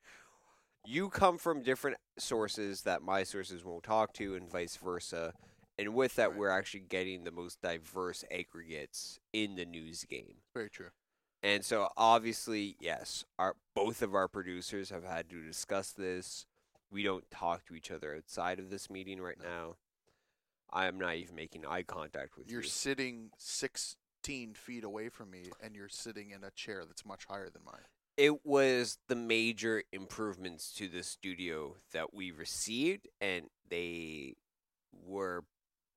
You 0.86 1.10
come 1.10 1.38
from 1.38 1.64
different 1.64 1.98
sources 2.18 2.84
that 2.84 3.02
my 3.02 3.24
sources 3.24 3.64
won't 3.64 3.84
talk 3.84 4.14
to, 4.16 4.36
and 4.36 4.50
vice 4.50 4.76
versa. 4.78 5.34
And 5.78 5.96
with 5.96 6.16
that, 6.16 6.32
Right. 6.32 6.38
we're 6.38 6.50
actually 6.50 6.82
getting 6.82 7.24
the 7.24 7.32
most 7.32 7.62
diverse 7.62 8.24
aggregates 8.32 9.20
in 9.32 9.56
the 9.56 9.66
news 9.66 10.04
game. 10.04 10.44
Very 10.54 10.70
true. 10.70 10.92
And 11.44 11.64
so, 11.66 11.90
obviously, 11.98 12.78
yes, 12.80 13.26
our 13.38 13.56
both 13.76 14.02
of 14.02 14.16
our 14.16 14.28
producers 14.30 14.90
have 14.92 15.04
had 15.04 15.30
to 15.30 15.44
discuss 15.44 15.92
this. 15.92 16.46
We 16.90 17.04
don't 17.04 17.30
talk 17.30 17.66
to 17.66 17.76
each 17.76 17.92
other 17.92 18.16
outside 18.16 18.60
of 18.60 18.70
this 18.70 18.90
meeting 18.90 19.20
right 19.22 19.38
No. 19.42 19.48
now. 19.50 19.76
I 20.72 20.88
am 20.88 20.98
not 20.98 21.16
even 21.16 21.36
making 21.36 21.66
eye 21.66 21.84
contact 21.84 22.38
with 22.38 22.48
you. 22.48 22.54
You're 22.54 22.64
you. 22.64 22.70
sitting 22.70 23.32
16 23.38 24.54
feet 24.56 24.84
away 24.84 25.10
from 25.10 25.30
me, 25.32 25.52
and 25.62 25.76
you're 25.76 25.90
sitting 25.90 26.32
in 26.32 26.44
a 26.44 26.52
chair 26.52 26.86
that's 26.86 27.06
much 27.06 27.26
higher 27.26 27.50
than 27.50 27.64
mine. 27.66 27.84
it 28.16 28.46
was 28.46 29.00
the 29.08 29.16
major 29.16 29.84
improvements 29.92 30.72
to 30.74 30.88
the 30.88 31.02
studio 31.04 31.76
that 31.94 32.14
we 32.14 32.30
received 32.32 33.08
and 33.20 33.48
they 33.70 34.36
were 34.92 35.44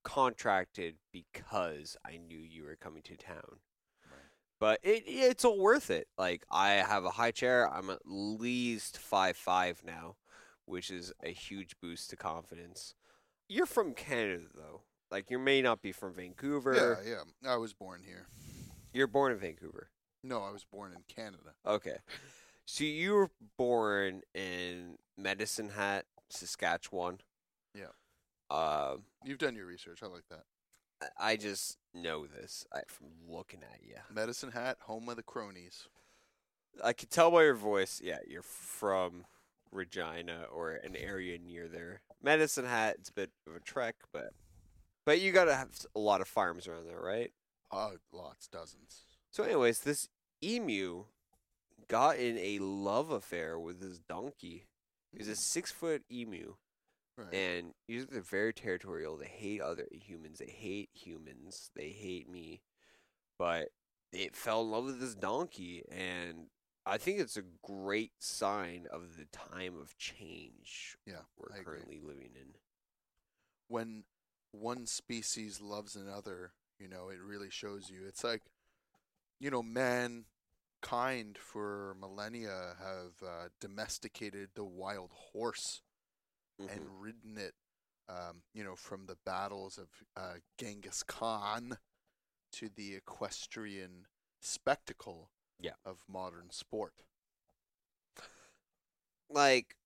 contracted 0.03 0.97
because 1.13 1.97
I 2.07 2.17
knew 2.17 2.39
you 2.39 2.65
were 2.65 2.77
coming 2.77 3.03
to 3.03 3.17
town. 3.17 3.61
But 4.59 4.81
it 4.83 5.05
it's 5.07 5.45
all 5.45 5.59
worth 5.59 5.91
it. 5.91 6.09
Like 6.17 6.45
I 6.51 6.71
have 6.71 7.05
a 7.05 7.11
high 7.11 7.31
chair. 7.31 7.69
I'm 7.73 7.91
at 7.91 8.01
least 8.07 8.99
five 8.99 9.37
five 9.37 9.83
now, 9.85 10.17
which 10.65 10.91
is 10.91 11.13
a 11.23 11.31
huge 11.31 11.77
boost 11.81 12.11
to 12.11 12.17
confidence. 12.17 12.95
You're 13.49 13.67
from 13.67 13.93
Canada 13.93 14.45
though. 14.55 14.83
Like 15.11 15.31
you 15.31 15.39
may 15.39 15.63
not 15.63 15.83
be 15.83 15.93
from 15.93 16.15
Vancouver. 16.15 16.99
Yeah, 17.05 17.11
yeah. 17.45 17.51
I 17.53 17.57
was 17.57 17.73
born 17.73 18.03
here. 18.05 18.29
You're 18.93 19.07
born 19.07 19.33
in 19.33 19.39
Vancouver. 19.39 19.91
No, 20.25 20.43
I 20.43 20.51
was 20.51 20.65
born 20.65 20.93
in 20.93 21.03
Canada. 21.15 21.55
Okay. 21.67 21.99
So 22.65 22.83
you 22.83 23.15
were 23.15 23.31
born 23.57 24.23
in 24.35 24.97
Medicine 25.17 25.69
Hat, 25.69 26.07
Saskatchewan. 26.31 27.19
Yeah. 27.75 27.93
Uh, 28.51 28.97
You've 29.25 29.39
done 29.39 29.55
your 29.55 29.67
research. 29.67 30.03
I 30.03 30.07
like 30.07 30.25
that. 30.31 30.43
I 31.19 31.37
just 31.37 31.77
know 32.03 32.27
this 32.27 32.67
I, 32.73 32.81
from 32.87 33.07
looking 33.29 33.61
at 33.63 33.81
you. 33.87 33.97
Medicine 34.13 34.53
Hat, 34.53 34.79
home 34.83 35.09
of 35.09 35.17
the 35.17 35.23
cronies. 35.23 35.89
I 36.83 36.93
can 36.93 37.09
tell 37.09 37.31
by 37.31 37.45
your 37.45 37.55
voice. 37.55 38.01
Yeah, 38.03 38.19
you're 38.29 38.43
from 38.43 39.25
Regina 39.73 40.45
or 40.53 40.73
an 40.73 40.97
area 40.97 41.39
near 41.39 41.69
there. 41.69 42.03
Medicine 42.23 42.67
Hat, 42.67 42.97
it's 42.99 43.11
a 43.11 43.15
bit 43.15 43.31
of 43.47 43.57
a 43.57 43.61
trek, 43.61 43.97
but 44.13 44.31
but 45.05 45.21
you 45.21 45.33
gotta 45.33 45.55
have 45.55 45.71
a 45.95 45.99
lot 45.99 46.21
of 46.21 46.29
farms 46.29 46.67
around 46.67 46.87
there, 46.87 47.01
right? 47.01 47.33
Oh, 47.71 47.93
lots, 48.13 48.49
dozens. 48.49 49.03
So, 49.31 49.45
anyways, 49.45 49.81
this 49.81 50.09
emu 50.43 51.05
got 51.89 52.19
in 52.19 52.39
a 52.39 52.59
love 52.59 53.11
affair 53.11 53.59
with 53.59 53.81
this 53.81 53.99
donkey. 53.99 54.67
He's 55.17 55.29
a 55.29 55.33
mm-hmm. 55.33 55.39
six 55.39 55.71
foot 55.71 56.03
emu. 56.11 56.55
Right. 57.17 57.33
and 57.33 57.73
usually 57.89 58.13
they're 58.15 58.23
very 58.23 58.53
territorial. 58.53 59.17
They 59.17 59.27
hate 59.27 59.61
other 59.61 59.87
humans. 59.91 60.39
They 60.39 60.51
hate 60.51 60.91
humans. 60.93 61.71
They 61.75 61.89
hate 61.91 62.29
me. 62.29 62.61
But 63.39 63.69
it 64.13 64.37
fell 64.37 64.63
in 64.63 64.71
love 64.71 64.85
with 64.85 65.01
this 65.01 65.15
donkey, 65.15 65.85
and 65.91 66.49
I 66.87 66.99
think 66.99 67.21
it's 67.21 67.37
a 67.37 67.43
great 67.63 68.13
sign 68.21 68.87
of 68.91 69.17
the 69.17 69.27
time 69.27 69.77
of 69.77 69.97
change 69.99 70.97
Yeah, 71.07 71.23
we're 71.37 71.53
I 71.55 71.59
agree. 71.61 71.79
currently 71.79 72.01
living 72.01 72.31
in. 72.37 72.55
when 73.69 74.05
one 74.53 74.87
species 74.87 75.61
loves 75.61 75.97
another, 75.97 76.53
you 76.79 76.89
know, 76.89 77.09
it 77.09 77.21
really 77.21 77.51
shows 77.51 77.91
you. 77.91 78.07
It's 78.07 78.25
like, 78.25 78.43
you 79.41 79.51
know, 79.51 79.63
mankind 79.63 81.39
for 81.39 81.97
millennia 82.01 82.75
have 82.79 83.13
uh, 83.27 83.49
domesticated 83.61 84.51
the 84.55 84.65
wild 84.65 85.11
horse 85.33 85.83
and 86.59 86.81
Mhm. 86.81 87.01
ridden 87.01 87.39
it, 87.39 87.55
um, 88.09 88.43
you 88.55 88.65
know, 88.65 88.77
from 88.77 89.07
the 89.07 89.17
battles 89.25 89.79
of 89.79 89.89
uh, 90.17 90.39
Genghis 90.59 91.03
Khan 91.03 91.79
to 92.53 92.69
the 92.69 92.95
equestrian 92.95 94.07
spectacle 94.41 95.31
Yeah. 95.61 95.75
of 95.85 96.05
modern 96.09 96.51
sport. 96.51 97.03
Like, 99.29 99.77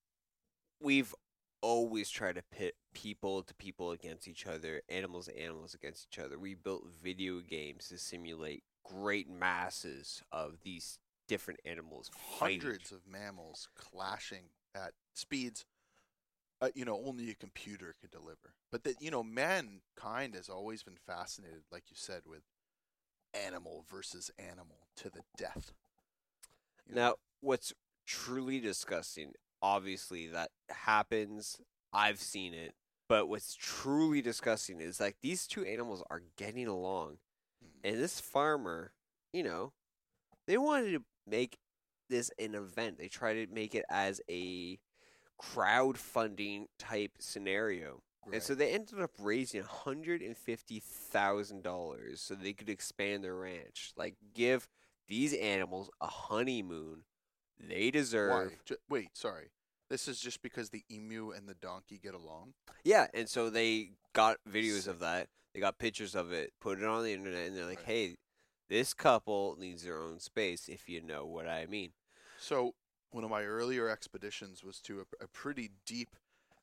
we've 0.81 1.15
always 1.63 2.11
tried 2.11 2.37
to 2.37 2.43
pit 2.43 2.77
people 2.95 3.43
to 3.43 3.55
people 3.55 3.91
against 3.91 4.29
each 4.29 4.47
other, 4.47 4.83
animals 4.89 5.27
to 5.27 5.39
animals 5.39 5.75
against 5.75 6.07
each 6.11 6.19
other. 6.19 6.39
We 6.39 6.55
built 6.55 6.87
video 6.89 7.41
games 7.41 7.89
to 7.89 7.99
simulate 7.99 8.65
great 8.85 9.29
masses 9.29 10.23
of 10.33 10.61
these 10.63 10.99
different 11.29 11.61
animals 11.65 12.11
fighting 12.39 12.61
Hundreds 12.61 12.93
of 12.93 13.07
mammals 13.07 13.69
clashing 13.77 14.51
at 14.75 14.93
speeds 15.15 15.65
uh, 16.61 16.69
you 16.75 16.85
know 16.85 17.01
only 17.05 17.31
a 17.31 17.35
computer 17.35 17.95
could 18.01 18.11
deliver 18.11 18.55
but 18.71 18.85
that 18.85 19.01
you 19.01 19.11
know 19.11 19.23
mankind 19.23 20.35
has 20.35 20.49
always 20.49 20.83
been 20.83 20.99
fascinated 21.07 21.63
like 21.73 21.85
you 21.91 21.97
said 21.97 22.23
with 22.27 22.43
animal 23.33 23.85
versus 23.89 24.31
animal 24.39 24.89
to 24.97 25.09
the 25.09 25.23
death 25.37 25.73
you 26.87 26.95
know? 26.95 27.01
Now, 27.01 27.15
what's 27.41 27.73
truly 28.07 28.61
disgusting, 28.61 29.33
obviously, 29.63 30.27
that 30.29 30.51
happens. 30.69 31.61
I've 31.93 32.19
seen 32.19 32.55
it. 32.55 32.75
But 33.09 33.29
what's 33.29 33.55
truly 33.55 34.23
disgusting 34.23 34.81
is 34.81 35.01
like 35.01 35.17
these 35.21 35.47
two 35.47 35.65
animals 35.65 36.03
are 36.11 36.23
getting 36.37 36.69
along. 36.69 37.19
Mm. 37.65 37.91
And 37.91 38.01
this 38.01 38.21
farmer, 38.21 38.93
you 39.33 39.43
know, 39.43 39.73
they 40.47 40.57
wanted 40.59 40.93
to 40.93 41.03
make 41.27 41.59
this 42.09 42.31
an 42.39 42.55
event. 42.55 42.99
They 42.99 43.09
tried 43.09 43.35
to 43.35 43.53
make 43.53 43.75
it 43.75 43.85
as 43.91 44.21
a 44.31 44.79
crowdfunding 45.43 46.67
type 46.79 47.13
scenario. 47.19 48.03
And 48.33 48.43
so 48.43 48.55
they 48.55 48.73
ended 48.73 49.01
up 49.01 49.13
raising 49.19 49.63
$150,000 49.63 52.19
so 52.19 52.35
they 52.35 52.53
could 52.53 52.69
expand 52.69 53.25
their 53.25 53.35
ranch. 53.35 53.93
Like, 53.97 54.15
give 54.35 54.69
these 55.09 55.33
animals 55.35 55.91
a 56.01 56.07
honeymoon 56.07 57.03
they 57.59 57.91
deserve. 57.91 58.53
Ju- 58.65 58.77
wait 58.89 59.09
sorry 59.13 59.51
this 59.91 60.09
is 60.09 60.19
just 60.21 60.41
because 60.41 60.71
the 60.71 60.85
emu 60.91 61.33
and 61.33 61.49
the 61.49 61.55
donkey 61.55 62.01
get 62.03 62.15
along 62.15 62.55
Yeah, 62.85 63.09
and 63.13 63.29
so 63.29 63.51
they 63.51 63.91
got 64.15 64.39
videos 64.49 64.87
of 64.87 65.01
that. 65.01 65.29
They 65.53 65.61
got 65.61 65.79
pictures 65.79 66.15
of 66.15 66.33
it, 66.33 66.53
put 66.61 66.79
it 66.79 66.85
on 66.85 67.03
the 67.03 67.13
internet, 67.13 67.49
and 67.49 67.57
they're 67.57 67.67
like, 67.67 67.79
Right. 67.79 67.87
hey, 67.87 68.17
this 68.69 68.95
couple 68.95 69.57
needs 69.59 69.83
their 69.83 70.01
own 70.01 70.21
space, 70.21 70.69
if 70.69 70.89
you 70.89 71.03
know 71.03 71.27
what 71.27 71.49
I 71.49 71.67
mean. 71.67 71.93
so 72.39 72.75
one 73.11 73.25
of 73.25 73.31
my 73.31 73.45
earlier 73.45 73.89
expeditions 73.89 74.63
was 74.63 74.81
to 74.83 75.01
a, 75.01 75.25
a 75.25 75.29
pretty 75.29 75.71
deep 75.87 76.17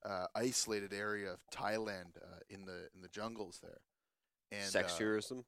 uh, 0.06 0.28
isolated 0.36 0.94
area 0.94 1.32
of 1.32 1.40
thailand 1.52 2.16
uh, 2.22 2.40
in 2.50 2.66
the 2.66 2.88
in 2.94 3.02
the 3.02 3.10
jungles 3.10 3.60
there 3.62 3.80
and 4.52 4.64
Sex 4.64 4.94
uh, 4.94 4.98
tourism? 4.98 5.46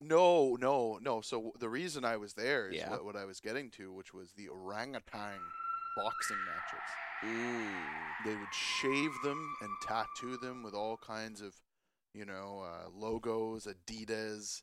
No, 0.00 0.56
no, 0.56 0.98
no. 1.00 1.20
So 1.20 1.52
the 1.58 1.68
reason 1.68 2.04
I 2.04 2.16
was 2.16 2.32
there 2.34 2.68
is 2.68 2.76
Yeah. 2.76 2.90
what, 2.90 3.04
what 3.04 3.16
I 3.16 3.24
was 3.24 3.40
getting 3.40 3.70
to, 3.72 3.92
which 3.92 4.14
was 4.14 4.32
the 4.32 4.48
orangutan 4.48 5.38
boxing 5.96 6.38
matches. 6.46 6.86
Mm. 7.22 8.24
They 8.24 8.34
would 8.34 8.54
shave 8.54 9.12
them 9.22 9.54
and 9.60 9.70
tattoo 9.82 10.38
them 10.38 10.62
with 10.62 10.74
all 10.74 10.96
kinds 10.96 11.42
of, 11.42 11.54
you 12.14 12.24
know, 12.24 12.60
uh, 12.64 12.88
logos, 12.94 13.66
Adidas. 13.66 14.62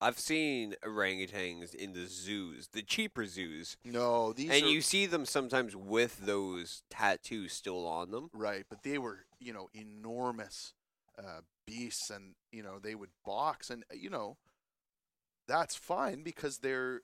I've 0.00 0.18
seen 0.18 0.74
orangutans 0.84 1.74
in 1.74 1.94
the 1.94 2.06
zoos, 2.06 2.68
the 2.72 2.82
cheaper 2.82 3.24
zoos. 3.24 3.76
No, 3.84 4.32
these 4.32 4.50
and 4.50 4.64
are 4.64 4.68
you 4.68 4.82
see 4.82 5.06
them 5.06 5.24
sometimes 5.24 5.74
with 5.74 6.26
those 6.26 6.82
tattoos 6.90 7.54
still 7.54 7.86
on 7.86 8.10
them. 8.10 8.28
right, 8.34 8.64
but 8.68 8.82
they 8.82 8.98
were, 8.98 9.24
you 9.40 9.52
know, 9.52 9.68
enormous 9.72 10.74
uh, 11.18 11.40
beasts, 11.66 12.10
and 12.10 12.34
you 12.52 12.62
know 12.62 12.78
they 12.78 12.94
would 12.94 13.10
box, 13.24 13.70
and 13.70 13.84
uh, 13.90 13.94
you 13.94 14.10
know, 14.10 14.36
that's 15.48 15.74
fine 15.74 16.22
because 16.22 16.58
they're 16.58 17.00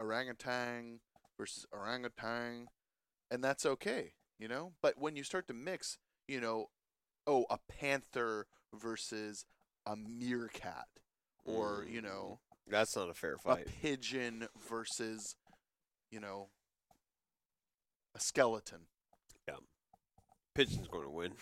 orangutan 0.00 1.00
versus 1.38 1.66
orangutan, 1.72 2.66
and 3.30 3.44
that's 3.44 3.64
okay, 3.64 4.14
you 4.40 4.48
know. 4.48 4.72
But 4.82 4.98
when 4.98 5.14
you 5.14 5.22
start 5.22 5.46
to 5.48 5.54
mix, 5.54 5.98
you 6.26 6.40
know, 6.40 6.70
oh, 7.28 7.46
a 7.48 7.58
panther 7.68 8.46
versus 8.74 9.44
a 9.86 9.94
meerkat, 9.94 10.88
or 11.48 11.84
you 11.88 12.00
Mm. 12.00 12.04
know, 12.04 12.40
That's 12.66 12.94
not 12.96 13.08
a 13.10 13.14
fair 13.14 13.36
fight. 13.38 13.66
a 13.66 13.70
pigeon 13.70 14.48
versus, 14.68 15.36
you 16.10 16.20
know, 16.20 16.50
a 18.14 18.20
skeleton. 18.20 18.86
Yeah, 19.48 19.56
pigeon's 20.54 20.88
going 20.88 21.04
to 21.04 21.10
win. 21.10 21.32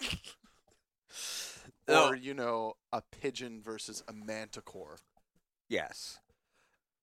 No. 1.88 2.10
Or 2.10 2.14
you 2.14 2.34
know, 2.34 2.74
a 2.92 3.02
pigeon 3.02 3.60
versus 3.60 4.02
a 4.06 4.12
manticore. 4.12 4.98
Yes. 5.68 6.20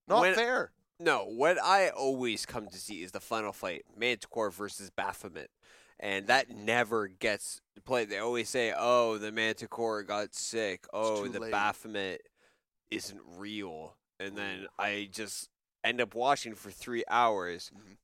Not 0.07 0.21
When- 0.21 0.35
fair. 0.35 0.71
No, 0.99 1.25
what 1.25 1.61
I 1.61 1.89
always 1.89 2.45
come 2.45 2.67
to 2.69 2.77
see 2.77 3.03
is 3.03 3.11
the 3.11 3.19
final 3.19 3.51
fight, 3.53 3.83
Manticore 3.95 4.49
versus 4.49 4.89
Baphomet. 4.89 5.51
And 5.99 6.25
that 6.27 6.49
never 6.49 7.07
gets 7.07 7.61
played. 7.85 8.09
They 8.09 8.17
always 8.17 8.49
say, 8.49 8.73
oh, 8.75 9.17
the 9.19 9.31
Manticore 9.31 10.01
got 10.03 10.33
sick. 10.33 10.85
Oh, 10.93 11.27
the 11.27 11.39
late. 11.39 11.51
Baphomet 11.51 12.21
isn't 12.91 13.21
real. 13.25 13.95
And 14.19 14.37
then 14.37 14.67
I 14.79 15.09
just 15.11 15.49
end 15.83 16.01
up 16.01 16.15
watching 16.15 16.55
for 16.55 16.71
three 16.71 17.03
hours 17.07 17.71
Mhm. 17.75 17.97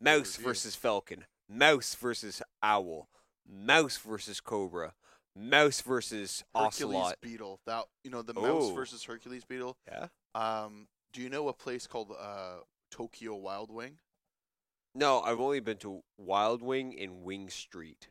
Mouse 0.00 0.36
versus 0.36 0.74
Falcon, 0.74 1.26
Mouse 1.48 1.94
versus 1.94 2.42
Owl, 2.62 3.08
Mouse 3.46 3.96
versus 3.98 4.40
Cobra, 4.40 4.94
Mouse 5.36 5.80
versus 5.82 6.42
Hercules 6.54 6.96
Ocelot. 6.96 7.20
beetle. 7.20 7.60
That 7.66 7.86
you 8.02 8.10
know 8.10 8.22
the 8.22 8.34
mouse 8.34 8.70
versus 8.74 9.04
Hercules 9.04 9.44
beetle. 9.44 9.76
Yeah. 9.86 10.08
Um, 10.34 10.88
do 11.12 11.20
you 11.22 11.28
know 11.28 11.48
a 11.48 11.52
place 11.52 11.86
called 11.86 12.10
uh 12.18 12.60
Tokyo 12.90 13.34
Wild 13.36 13.70
Wing? 13.70 14.00
No, 14.94 15.20
I've 15.22 15.38
only 15.40 15.60
been 15.60 15.78
to 15.78 16.02
Wild 16.18 16.62
Wing 16.62 16.98
and 16.98 17.22
Wing 17.22 17.48
Street. 17.48 18.08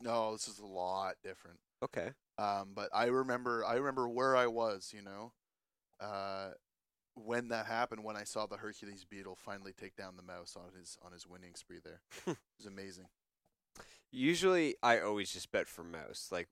No, 0.00 0.32
this 0.32 0.46
is 0.46 0.58
a 0.60 0.66
lot 0.66 1.16
different. 1.24 1.58
Okay. 1.82 2.12
Um, 2.38 2.72
but 2.74 2.88
I 2.94 3.06
remember 3.06 3.64
I 3.64 3.74
remember 3.74 4.08
where 4.08 4.36
I 4.36 4.46
was. 4.46 4.92
You 4.94 5.02
know, 5.02 5.32
uh, 6.04 6.50
when 7.14 7.48
that 7.48 7.66
happened, 7.66 8.04
when 8.04 8.16
I 8.16 8.24
saw 8.24 8.46
the 8.46 8.56
Hercules 8.56 9.04
beetle 9.04 9.36
finally 9.36 9.72
take 9.72 9.96
down 9.96 10.16
the 10.16 10.22
mouse 10.22 10.56
on 10.56 10.78
his 10.78 10.98
on 11.02 11.12
his 11.12 11.26
winning 11.26 11.54
spree. 11.54 11.78
There, 11.82 12.00
it 12.26 12.36
was 12.58 12.66
amazing. 12.66 13.06
Usually, 14.10 14.76
I 14.82 15.00
always 15.00 15.32
just 15.32 15.50
bet 15.50 15.66
for 15.68 15.82
mouse. 15.84 16.28
Like 16.30 16.48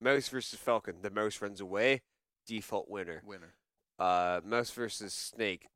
mouse 0.00 0.28
versus 0.28 0.58
falcon, 0.58 0.96
the 1.02 1.10
mouse 1.10 1.40
runs 1.40 1.60
away, 1.60 2.02
default 2.46 2.88
winner. 2.88 3.22
Winner, 3.24 3.54
Uh, 3.98 4.40
mouse 4.44 4.70
versus 4.70 5.14
snake, 5.14 5.68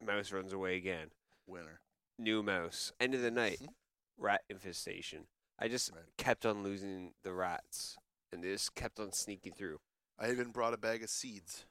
mouse 0.00 0.32
runs 0.32 0.52
away 0.52 0.76
again. 0.76 1.10
winner. 1.46 1.80
New 2.18 2.42
mouse, 2.42 2.92
end 3.00 3.14
of 3.14 3.20
the 3.22 3.30
night, 3.30 3.58
Mhm. 3.60 3.74
rat 4.16 4.44
infestation. 4.48 5.26
I 5.58 5.68
just 5.68 5.90
Right. 5.92 6.16
kept 6.16 6.46
on 6.46 6.62
losing 6.62 7.14
the 7.22 7.32
rats, 7.32 7.96
and 8.32 8.42
they 8.42 8.52
just 8.52 8.74
kept 8.74 8.98
on 9.00 9.12
sneaking 9.12 9.54
through. 9.54 9.80
I 10.18 10.30
even 10.30 10.50
brought 10.50 10.74
a 10.74 10.78
bag 10.78 11.02
of 11.02 11.10
seeds. 11.10 11.64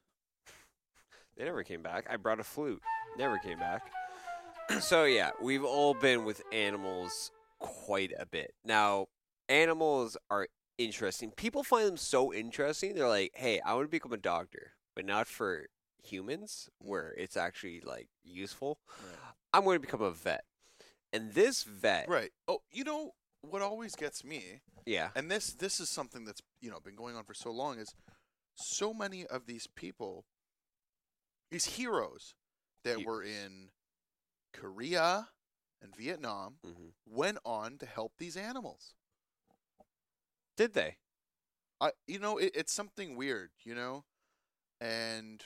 They 1.37 1.45
never 1.45 1.63
came 1.63 1.81
back. 1.81 2.05
I 2.09 2.17
brought 2.17 2.39
a 2.39 2.43
flute, 2.43 2.81
never 3.17 3.37
came 3.39 3.57
back. 3.57 3.89
so 4.79 5.05
yeah, 5.05 5.31
we've 5.41 5.63
all 5.63 5.93
been 5.93 6.25
with 6.25 6.41
animals 6.51 7.31
quite 7.59 8.11
a 8.17 8.25
bit. 8.25 8.53
Now, 8.63 9.07
animals 9.49 10.17
are 10.29 10.47
interesting. 10.77 11.31
People 11.31 11.63
find 11.63 11.87
them 11.87 11.97
so 11.97 12.33
interesting. 12.33 12.93
They're 12.93 13.07
like, 13.07 13.31
"Hey, 13.35 13.59
I 13.61 13.73
want 13.73 13.85
to 13.85 13.91
become 13.91 14.13
a 14.13 14.17
doctor, 14.17 14.73
but 14.95 15.05
not 15.05 15.27
for 15.27 15.67
humans, 16.03 16.69
where 16.79 17.13
it's 17.17 17.37
actually 17.37 17.81
like 17.81 18.09
useful. 18.23 18.79
Right. 19.01 19.17
I'm 19.53 19.63
going 19.63 19.77
to 19.77 19.81
become 19.81 20.01
a 20.01 20.11
vet." 20.11 20.43
And 21.11 21.33
this 21.33 21.63
vet, 21.63 22.09
Right. 22.09 22.31
Oh, 22.47 22.59
you 22.71 22.83
know 22.83 23.11
what 23.41 23.61
always 23.61 23.95
gets 23.95 24.23
me, 24.23 24.61
yeah, 24.85 25.09
and 25.15 25.29
this 25.29 25.53
this 25.53 25.79
is 25.79 25.89
something 25.89 26.25
that's 26.25 26.41
you 26.61 26.69
know 26.69 26.79
been 26.79 26.95
going 26.95 27.15
on 27.15 27.23
for 27.23 27.33
so 27.33 27.51
long 27.51 27.79
is 27.79 27.93
so 28.55 28.93
many 28.93 29.25
of 29.25 29.45
these 29.45 29.67
people, 29.67 30.25
these 31.51 31.65
heroes 31.65 32.35
that 32.83 33.03
were 33.03 33.23
in 33.23 33.71
Korea 34.53 35.29
and 35.81 35.95
Vietnam, 35.95 36.59
hmm 36.63 36.89
went 37.05 37.39
on 37.45 37.77
to 37.79 37.85
help 37.85 38.13
these 38.17 38.37
animals. 38.37 38.95
did 40.57 40.73
they? 40.73 40.97
I 41.81 41.91
you 42.07 42.19
know 42.19 42.37
it, 42.37 42.51
it's 42.55 42.73
something 42.73 43.15
weird, 43.15 43.51
you 43.63 43.75
know, 43.75 44.05
and 44.81 45.43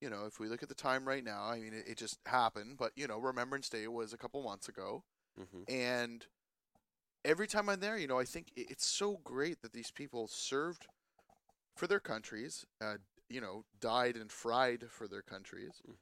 you 0.00 0.10
know 0.10 0.26
if 0.26 0.40
we 0.40 0.48
look 0.48 0.62
at 0.62 0.68
the 0.68 0.74
time 0.74 1.06
right 1.06 1.24
now, 1.24 1.44
I 1.44 1.58
mean 1.60 1.74
it, 1.74 1.84
it 1.88 1.98
just 1.98 2.18
happened, 2.26 2.76
but 2.78 2.92
you 2.96 3.06
know 3.06 3.18
Remembrance 3.18 3.68
Day 3.68 3.86
was 3.88 4.12
a 4.12 4.18
couple 4.18 4.42
months 4.42 4.68
ago, 4.68 5.04
hmm 5.36 5.62
and 5.68 6.26
every 7.24 7.46
time 7.46 7.68
I'm 7.68 7.80
there, 7.80 7.98
you 7.98 8.06
know 8.08 8.18
I 8.18 8.24
think 8.24 8.52
i- 8.58 8.66
it's 8.68 8.86
so 8.86 9.18
great 9.24 9.62
that 9.62 9.72
these 9.72 9.90
people 9.90 10.28
served 10.28 10.86
for 11.76 11.86
their 11.86 12.00
countries, 12.00 12.64
uh, 12.80 12.96
you 13.28 13.40
know, 13.40 13.64
died 13.80 14.16
and 14.16 14.30
fried 14.30 14.86
for 14.90 15.08
their 15.08 15.22
countries, 15.22 15.80
hmm 15.84 15.92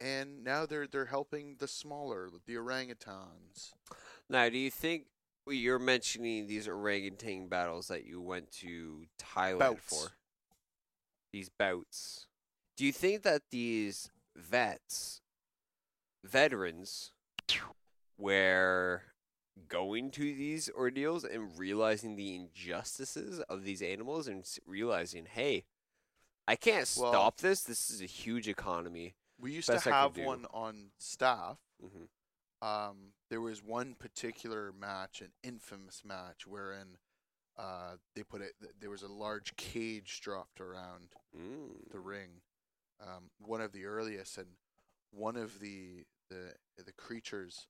and 0.00 0.44
now 0.44 0.66
they're 0.66 0.86
they're 0.86 1.06
helping 1.06 1.56
the 1.58 1.68
smaller, 1.68 2.28
the 2.46 2.54
orangutans. 2.54 3.72
Now, 4.28 4.48
do 4.48 4.58
you 4.58 4.70
think 4.70 5.06
well, 5.46 5.54
you're 5.54 5.78
mentioning 5.78 6.46
these 6.46 6.68
orangutan 6.68 7.48
battles 7.48 7.88
that 7.88 8.04
you 8.04 8.20
went 8.20 8.50
to 8.60 9.04
Thailand 9.18 9.58
Bouts. 9.58 9.82
for? 9.84 10.12
These 11.32 11.48
bouts. 11.48 12.26
Do 12.76 12.84
you 12.84 12.92
think 12.92 13.22
that 13.22 13.42
these 13.50 14.10
vets, 14.36 15.20
veterans, 16.24 17.12
were 18.18 19.02
going 19.68 20.10
to 20.12 20.22
these 20.22 20.68
ordeals 20.70 21.24
and 21.24 21.56
realizing 21.58 22.16
the 22.16 22.34
injustices 22.34 23.40
of 23.40 23.64
these 23.64 23.82
animals 23.82 24.26
and 24.28 24.44
realizing, 24.66 25.26
hey, 25.26 25.64
I 26.46 26.56
can't 26.56 26.92
Well- 26.98 27.12
stop 27.12 27.36
this. 27.38 27.62
This 27.62 27.90
is 27.90 28.00
a 28.02 28.06
huge 28.06 28.48
economy. 28.48 29.14
We 29.38 29.52
used 29.52 29.68
Best 29.68 29.84
to 29.84 29.92
have 29.92 30.16
one 30.16 30.46
on 30.46 30.92
staff. 30.98 31.58
hmm 31.80 32.04
um, 32.62 33.12
there 33.28 33.42
was 33.42 33.62
one 33.62 33.94
particular 33.94 34.72
match, 34.72 35.20
an 35.20 35.32
infamous 35.42 36.02
match, 36.02 36.46
wherein 36.46 36.96
uh, 37.58 37.96
they 38.14 38.22
put 38.22 38.40
it. 38.40 38.54
There 38.80 38.88
was 38.88 39.02
a 39.02 39.08
large 39.08 39.54
cage 39.56 40.20
dropped 40.22 40.60
around 40.62 41.10
Mm. 41.36 41.90
the 41.90 42.00
ring, 42.00 42.40
um, 43.00 43.30
one 43.38 43.60
of 43.60 43.72
the 43.72 43.84
earliest, 43.84 44.38
and 44.38 44.56
one 45.10 45.36
of 45.36 45.58
the 45.60 46.06
the 46.30 46.56
the 46.82 46.92
creatures 46.92 47.66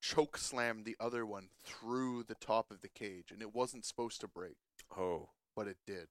choke 0.00 0.36
slammed 0.38 0.84
the 0.84 0.96
other 1.00 1.24
one 1.26 1.48
through 1.64 2.22
the 2.24 2.34
top 2.34 2.70
of 2.70 2.80
the 2.80 2.88
cage, 2.88 3.30
and 3.30 3.42
it 3.42 3.54
wasn't 3.54 3.84
supposed 3.84 4.20
to 4.20 4.28
break, 4.28 4.56
Oh, 4.96 5.30
but 5.54 5.66
it 5.66 5.78
did. 5.86 6.08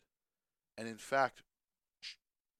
And 0.77 0.87
in 0.87 0.97
fact, 0.97 1.43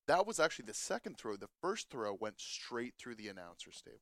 that 0.08 0.26
was 0.28 0.40
actually 0.40 0.66
the 0.66 0.74
second 0.74 1.18
throw. 1.18 1.36
The 1.36 1.50
first 1.62 1.90
throw 1.90 2.14
went 2.14 2.40
straight 2.40 2.94
through 2.98 3.16
the 3.16 3.28
announcer's 3.28 3.82
table. 3.82 4.00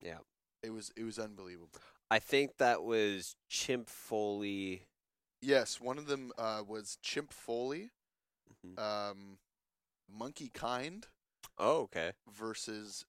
yeah. 0.00 0.18
It 0.62 0.70
was 0.70 0.92
it 0.94 1.04
was 1.04 1.18
unbelievable. 1.18 1.80
I 2.10 2.18
think 2.18 2.58
that 2.58 2.82
was 2.82 3.34
Chimp 3.48 3.88
Foley. 3.88 4.82
Yes, 5.40 5.80
one 5.80 5.96
of 5.96 6.06
them 6.06 6.32
uh, 6.36 6.62
was 6.66 6.98
Chimp 7.00 7.32
Foley, 7.32 7.90
Mhm. 8.66 8.78
um, 8.78 9.38
Monkey 10.06 10.50
Kind 10.52 11.06
Oh, 11.56 11.82
okay. 11.84 12.12
versus 12.30 13.06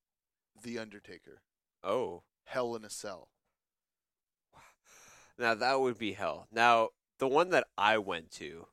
The 0.61 0.79
Undertaker. 0.79 1.41
Oh, 1.83 2.23
Hell 2.51 2.75
in 2.75 2.83
a 2.83 2.89
Cell. 2.89 3.29
now 5.37 5.55
that 5.55 5.79
would 5.79 5.97
be 5.97 6.11
hell. 6.11 6.47
Now 6.51 6.89
the 7.17 7.27
one 7.27 7.49
that 7.51 7.65
I 7.77 7.97
went 7.97 8.29
to 8.31 8.67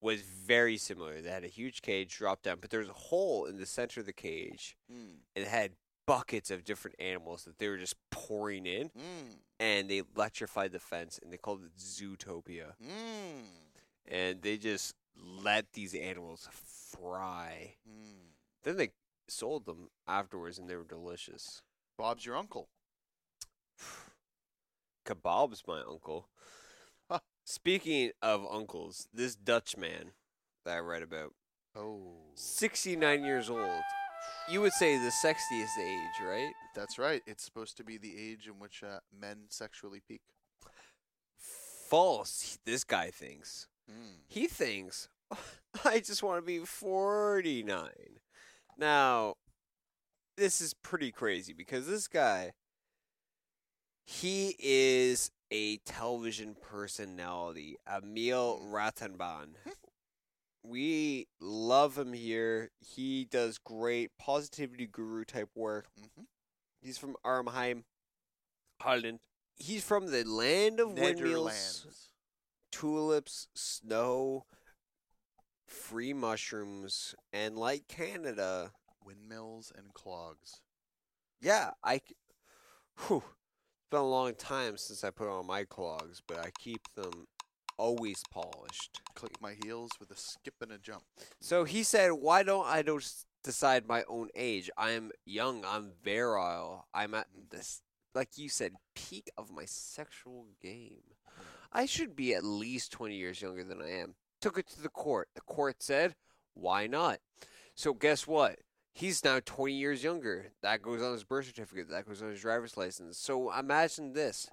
was 0.00 0.22
very 0.22 0.78
similar. 0.78 1.20
They 1.20 1.28
had 1.30 1.44
a 1.44 1.48
huge 1.48 1.82
cage 1.82 2.16
drop 2.16 2.42
down, 2.42 2.58
but 2.62 2.70
there 2.70 2.80
was 2.80 2.88
a 2.88 2.94
hole 2.94 3.44
in 3.44 3.58
the 3.58 3.66
center 3.66 4.00
of 4.00 4.06
the 4.06 4.12
cage, 4.14 4.76
Mm. 4.90 5.18
and 5.36 5.44
it 5.44 5.48
had 5.48 5.76
buckets 6.06 6.50
of 6.50 6.64
different 6.64 6.96
animals 6.98 7.44
that 7.44 7.58
they 7.58 7.68
were 7.68 7.76
just 7.76 7.96
pouring 8.10 8.64
in, 8.64 8.88
Mm. 8.90 9.38
and 9.58 9.90
they 9.90 9.98
electrified 9.98 10.72
the 10.72 10.80
fence, 10.80 11.18
and 11.18 11.30
they 11.30 11.36
called 11.38 11.62
it 11.62 11.76
Zootopia, 11.76 12.74
Mm. 12.80 13.44
and 14.06 14.40
they 14.42 14.56
just 14.56 14.94
let 15.14 15.72
these 15.72 15.94
animals 15.94 16.48
fry. 16.52 17.76
Mm. 17.86 18.32
Then 18.62 18.76
they 18.78 18.92
sold 19.28 19.66
them 19.66 19.90
afterwards, 20.06 20.58
and 20.58 20.68
they 20.70 20.76
were 20.76 20.84
delicious. 20.84 21.62
Bob's 21.98 22.24
your 22.26 22.36
uncle. 22.36 22.68
Kebab's 25.04 25.62
my 25.66 25.80
uncle. 25.80 26.28
Speaking 27.46 28.10
of 28.22 28.46
uncles, 28.50 29.06
this 29.12 29.34
Dutch 29.36 29.76
man 29.76 30.12
that 30.64 30.76
I 30.76 30.78
read 30.78 31.02
about, 31.02 31.34
Oh. 31.76 32.12
69 32.36 33.24
years 33.24 33.50
old. 33.50 33.82
You 34.48 34.60
would 34.60 34.72
say 34.72 34.96
the 34.96 35.10
sexiest 35.24 35.78
age, 35.78 36.26
right? 36.26 36.52
That's 36.74 36.98
right. 36.98 37.22
It's 37.26 37.44
supposed 37.44 37.76
to 37.78 37.84
be 37.84 37.98
the 37.98 38.14
age 38.18 38.46
in 38.46 38.58
which 38.58 38.82
uh, 38.82 39.00
men 39.18 39.44
sexually 39.48 40.00
peak. 40.06 40.20
False. 41.88 42.58
This 42.64 42.84
guy 42.84 43.10
thinks. 43.10 43.68
Mm. 43.90 44.22
He 44.26 44.46
thinks, 44.46 45.08
I 45.84 45.98
just 46.00 46.22
want 46.22 46.38
to 46.40 46.46
be 46.46 46.60
49. 46.60 47.88
Now, 48.78 49.34
this 50.36 50.60
is 50.60 50.74
pretty 50.74 51.10
crazy 51.12 51.52
because 51.52 51.86
this 51.86 52.08
guy, 52.08 52.52
he 54.04 54.54
is 54.58 55.30
a 55.50 55.78
television 55.78 56.56
personality, 56.60 57.76
Emile 57.88 58.60
Ratelband. 58.70 59.54
we 60.62 61.26
love 61.40 61.96
him 61.98 62.12
here. 62.12 62.70
He 62.80 63.24
does 63.24 63.58
great 63.58 64.10
positivity 64.18 64.86
guru 64.86 65.24
type 65.24 65.50
work. 65.54 65.86
hmm 65.98 66.22
He's 66.80 66.98
from 66.98 67.16
Arnhem, 67.24 67.84
Holland. 68.80 69.20
he's 69.56 69.82
from 69.82 70.08
the 70.10 70.22
land 70.24 70.80
of 70.80 70.92
windmills, 70.92 72.10
tulips, 72.70 73.48
snow, 73.54 74.44
free 75.66 76.12
mushrooms, 76.12 77.14
and 77.32 77.56
like 77.56 77.88
Canada, 77.88 78.72
Windmills 79.02 79.72
and 79.76 79.94
clogs. 79.94 80.60
yeah, 81.40 81.70
I. 81.82 82.00
Whew, 83.06 83.22
been 83.94 84.00
a 84.00 84.04
long 84.04 84.34
time 84.34 84.76
since 84.76 85.04
I 85.04 85.10
put 85.10 85.28
on 85.28 85.46
my 85.46 85.62
clogs, 85.62 86.20
but 86.26 86.38
I 86.40 86.50
keep 86.58 86.80
them 86.96 87.28
always 87.78 88.20
polished. 88.28 89.00
Click 89.14 89.40
my 89.40 89.54
heels 89.64 89.92
with 90.00 90.10
a 90.10 90.16
skip 90.16 90.54
and 90.60 90.72
a 90.72 90.78
jump. 90.78 91.04
So 91.40 91.62
he 91.62 91.84
said, 91.84 92.10
"Why 92.10 92.42
don't 92.42 92.66
I 92.66 92.82
just 92.82 93.26
decide 93.44 93.86
my 93.86 94.02
own 94.08 94.30
age? 94.34 94.68
I'm 94.76 95.12
young. 95.24 95.64
I'm 95.64 95.92
virile. 96.02 96.88
I'm 96.92 97.14
at 97.14 97.28
mm-hmm. 97.28 97.56
this, 97.56 97.82
like 98.16 98.36
you 98.36 98.48
said, 98.48 98.72
peak 98.96 99.30
of 99.38 99.52
my 99.52 99.64
sexual 99.64 100.48
game. 100.60 101.04
Mm-hmm. 101.28 101.42
I 101.72 101.86
should 101.86 102.16
be 102.16 102.34
at 102.34 102.42
least 102.42 102.90
twenty 102.90 103.14
years 103.14 103.40
younger 103.40 103.62
than 103.62 103.80
I 103.80 103.90
am." 103.90 104.16
Took 104.40 104.58
it 104.58 104.66
to 104.70 104.82
the 104.82 104.88
court. 104.88 105.28
The 105.36 105.40
court 105.42 105.84
said, 105.84 106.16
"Why 106.54 106.88
not?" 106.88 107.20
So 107.76 107.94
guess 107.94 108.26
what? 108.26 108.58
He's 108.94 109.24
now 109.24 109.40
twenty 109.44 109.74
years 109.74 110.04
younger. 110.04 110.52
That 110.62 110.80
goes 110.80 111.02
on 111.02 111.12
his 111.12 111.24
birth 111.24 111.46
certificate. 111.46 111.90
That 111.90 112.06
goes 112.06 112.22
on 112.22 112.30
his 112.30 112.40
driver's 112.40 112.76
license. 112.76 113.18
So 113.18 113.52
imagine 113.52 114.12
this: 114.12 114.48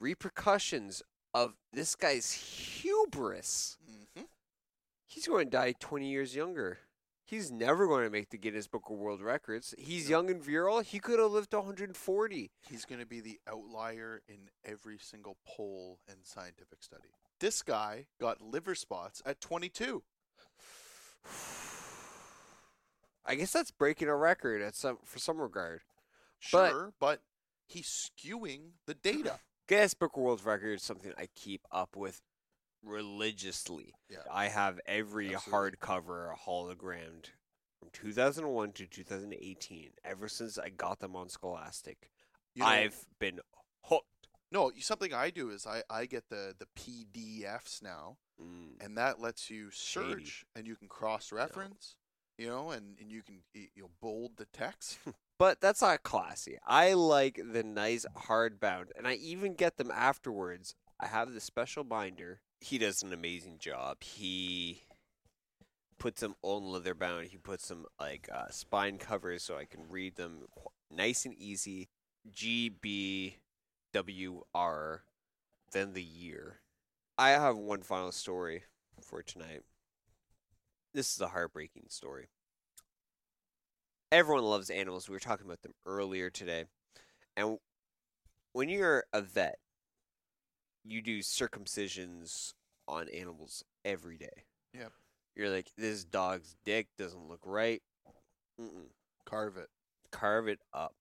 repercussions 0.00 1.02
of 1.32 1.54
this 1.72 1.94
guy's 1.94 2.32
hubris 2.32 3.76
Mm-hmm. 3.90 4.26
he's 5.06 5.26
going 5.26 5.46
to 5.46 5.50
die 5.50 5.74
20 5.78 6.08
years 6.08 6.34
younger. 6.34 6.78
He's 7.26 7.50
never 7.50 7.86
going 7.86 8.04
to 8.04 8.10
make 8.10 8.30
the 8.30 8.38
Guinness 8.38 8.66
Book 8.66 8.84
of 8.90 8.96
World 8.96 9.22
Records. 9.22 9.74
He's 9.78 10.10
young 10.10 10.30
and 10.30 10.42
virile. 10.42 10.80
He 10.80 10.98
could 10.98 11.18
have 11.18 11.30
lived 11.30 11.52
to 11.52 11.58
140. 11.58 12.50
He's 12.68 12.84
going 12.84 13.00
to 13.00 13.06
be 13.06 13.20
the 13.20 13.40
outlier 13.48 14.20
in 14.28 14.50
every 14.64 14.98
single 14.98 15.36
poll 15.46 16.00
and 16.06 16.18
scientific 16.22 16.82
study. 16.82 17.08
This 17.40 17.62
guy 17.62 18.06
got 18.20 18.42
liver 18.42 18.74
spots 18.74 19.22
at 19.24 19.40
22. 19.40 20.02
I 23.26 23.34
guess 23.36 23.52
that's 23.52 23.70
breaking 23.70 24.08
a 24.08 24.16
record 24.16 24.60
at 24.62 24.74
some 24.74 24.98
for 25.04 25.18
some 25.18 25.40
regard. 25.40 25.80
Sure, 26.40 26.92
but, 27.00 27.22
he's 27.66 28.10
skewing 28.18 28.72
the 28.86 28.94
data. 28.94 29.40
Guinness 29.66 29.94
Book 29.94 30.12
of 30.16 30.22
World 30.22 30.44
Records 30.44 30.82
is 30.82 30.86
something 30.86 31.12
I 31.16 31.28
keep 31.34 31.62
up 31.72 31.96
with 31.96 32.20
religiously. 32.82 33.94
Yeah. 34.10 34.18
I 34.30 34.48
have 34.48 34.78
every 34.86 35.34
Absolutely. 35.34 35.70
hardcover 35.78 36.34
hologrammed 36.46 37.30
from 37.78 37.88
2001 37.92 38.72
to 38.72 38.86
2018. 38.86 39.90
Ever 40.04 40.28
since 40.28 40.58
I 40.58 40.68
got 40.68 41.00
them 41.00 41.16
on 41.16 41.28
Scholastic, 41.28 42.10
You 42.54 42.60
know, 42.62 42.68
I've 42.68 43.06
been 43.18 43.40
hooked. 43.84 44.28
no, 44.52 44.70
something 44.80 45.14
I 45.14 45.30
do 45.30 45.48
is 45.50 45.66
I, 45.66 45.82
I 45.88 46.04
get 46.06 46.28
the, 46.28 46.54
the 46.58 46.66
PDFs 46.78 47.82
now, 47.82 48.18
Mm. 48.42 48.84
and 48.84 48.98
that 48.98 49.20
lets 49.20 49.48
you 49.48 49.70
Shady. 49.70 50.10
search 50.10 50.44
and 50.56 50.66
you 50.66 50.74
can 50.74 50.88
cross 50.88 51.30
reference, 51.30 51.94
you 52.38 52.48
know, 52.48 52.70
and, 52.70 52.96
and 53.00 53.10
you 53.10 53.22
can 53.22 53.36
you 53.54 53.82
know, 53.82 53.90
bold 54.00 54.32
the 54.36 54.46
text. 54.46 54.98
But 55.36 55.60
that's 55.60 55.82
not 55.82 56.04
classy. 56.04 56.58
I 56.64 56.92
like 56.92 57.40
the 57.52 57.64
nice 57.64 58.06
hardbound, 58.28 58.90
and 58.96 59.06
I 59.06 59.14
even 59.14 59.54
get 59.54 59.76
them 59.76 59.90
afterwards. 59.90 60.76
I 61.00 61.06
have 61.08 61.34
the 61.34 61.40
special 61.40 61.82
binder. 61.82 62.40
He 62.60 62.78
does 62.78 63.02
an 63.02 63.12
amazing 63.12 63.58
job. 63.58 64.04
He 64.04 64.84
puts 65.98 66.20
them 66.20 66.36
on 66.42 66.70
leather 66.70 66.94
bound. 66.94 67.26
He 67.26 67.36
puts 67.36 67.68
them 67.68 67.84
like 67.98 68.28
uh, 68.32 68.48
spine 68.50 68.96
covers 68.98 69.42
so 69.42 69.56
I 69.56 69.64
can 69.64 69.88
read 69.88 70.14
them 70.14 70.44
nice 70.88 71.24
and 71.24 71.34
easy. 71.34 71.88
G 72.30 72.68
B 72.68 73.38
W 73.92 74.42
R, 74.54 75.02
then 75.72 75.94
the 75.94 76.02
year. 76.02 76.60
I 77.18 77.30
have 77.30 77.56
one 77.56 77.82
final 77.82 78.12
story 78.12 78.62
for 79.00 79.22
tonight. 79.22 79.62
This 80.94 81.14
is 81.14 81.20
a 81.20 81.28
heartbreaking 81.28 81.86
story 81.88 82.28
everyone 84.12 84.44
loves 84.44 84.70
animals. 84.70 85.08
We 85.08 85.14
were 85.14 85.18
talking 85.20 85.44
about 85.44 85.62
them 85.62 85.72
earlier 85.84 86.30
today. 86.30 86.66
And 87.36 87.58
when 88.52 88.68
you're 88.68 89.02
a 89.12 89.20
vet, 89.20 89.58
you 90.84 91.02
do 91.02 91.18
circumcisions 91.18 92.52
on 92.86 93.08
animals 93.08 93.64
every 93.84 94.16
day. 94.16 94.44
Yep. 94.72 94.92
You're 95.34 95.50
like, 95.50 95.72
this 95.76 96.04
dog's 96.04 96.54
dick 96.64 96.86
doesn't 96.96 97.26
look 97.28 97.40
right. 97.44 97.82
Mm-mm. 98.60 98.90
Carve 99.26 99.56
it. 99.56 99.68
Carve 100.12 100.46
it 100.46 100.60
up. 100.72 100.94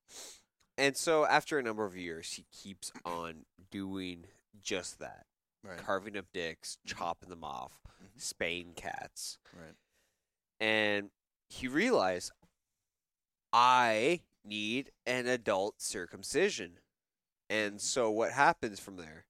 And 0.76 0.98
so 0.98 1.24
after 1.24 1.60
a 1.60 1.64
number 1.64 1.86
of 1.86 1.96
years, 1.96 2.34
he 2.34 2.46
keeps 2.52 2.92
on 3.06 3.46
doing 3.70 4.26
just 4.64 4.98
that. 5.00 5.26
Right. 5.64 5.78
Carving 5.78 6.18
up 6.18 6.26
dicks, 6.34 6.78
Mhm. 6.84 6.96
chopping 6.98 7.30
them 7.30 7.44
off, 7.44 7.80
Spaying 8.18 8.74
cats. 8.76 9.38
Right. 9.54 9.76
and 10.60 11.10
he 11.50 11.68
realized 11.68 12.32
I 13.52 14.22
need 14.44 14.92
an 15.06 15.28
adult 15.28 15.82
circumcision. 15.82 16.80
And 17.50 17.80
so 17.80 18.10
what 18.10 18.32
happens 18.32 18.80
from 18.80 18.98
there? 18.98 19.26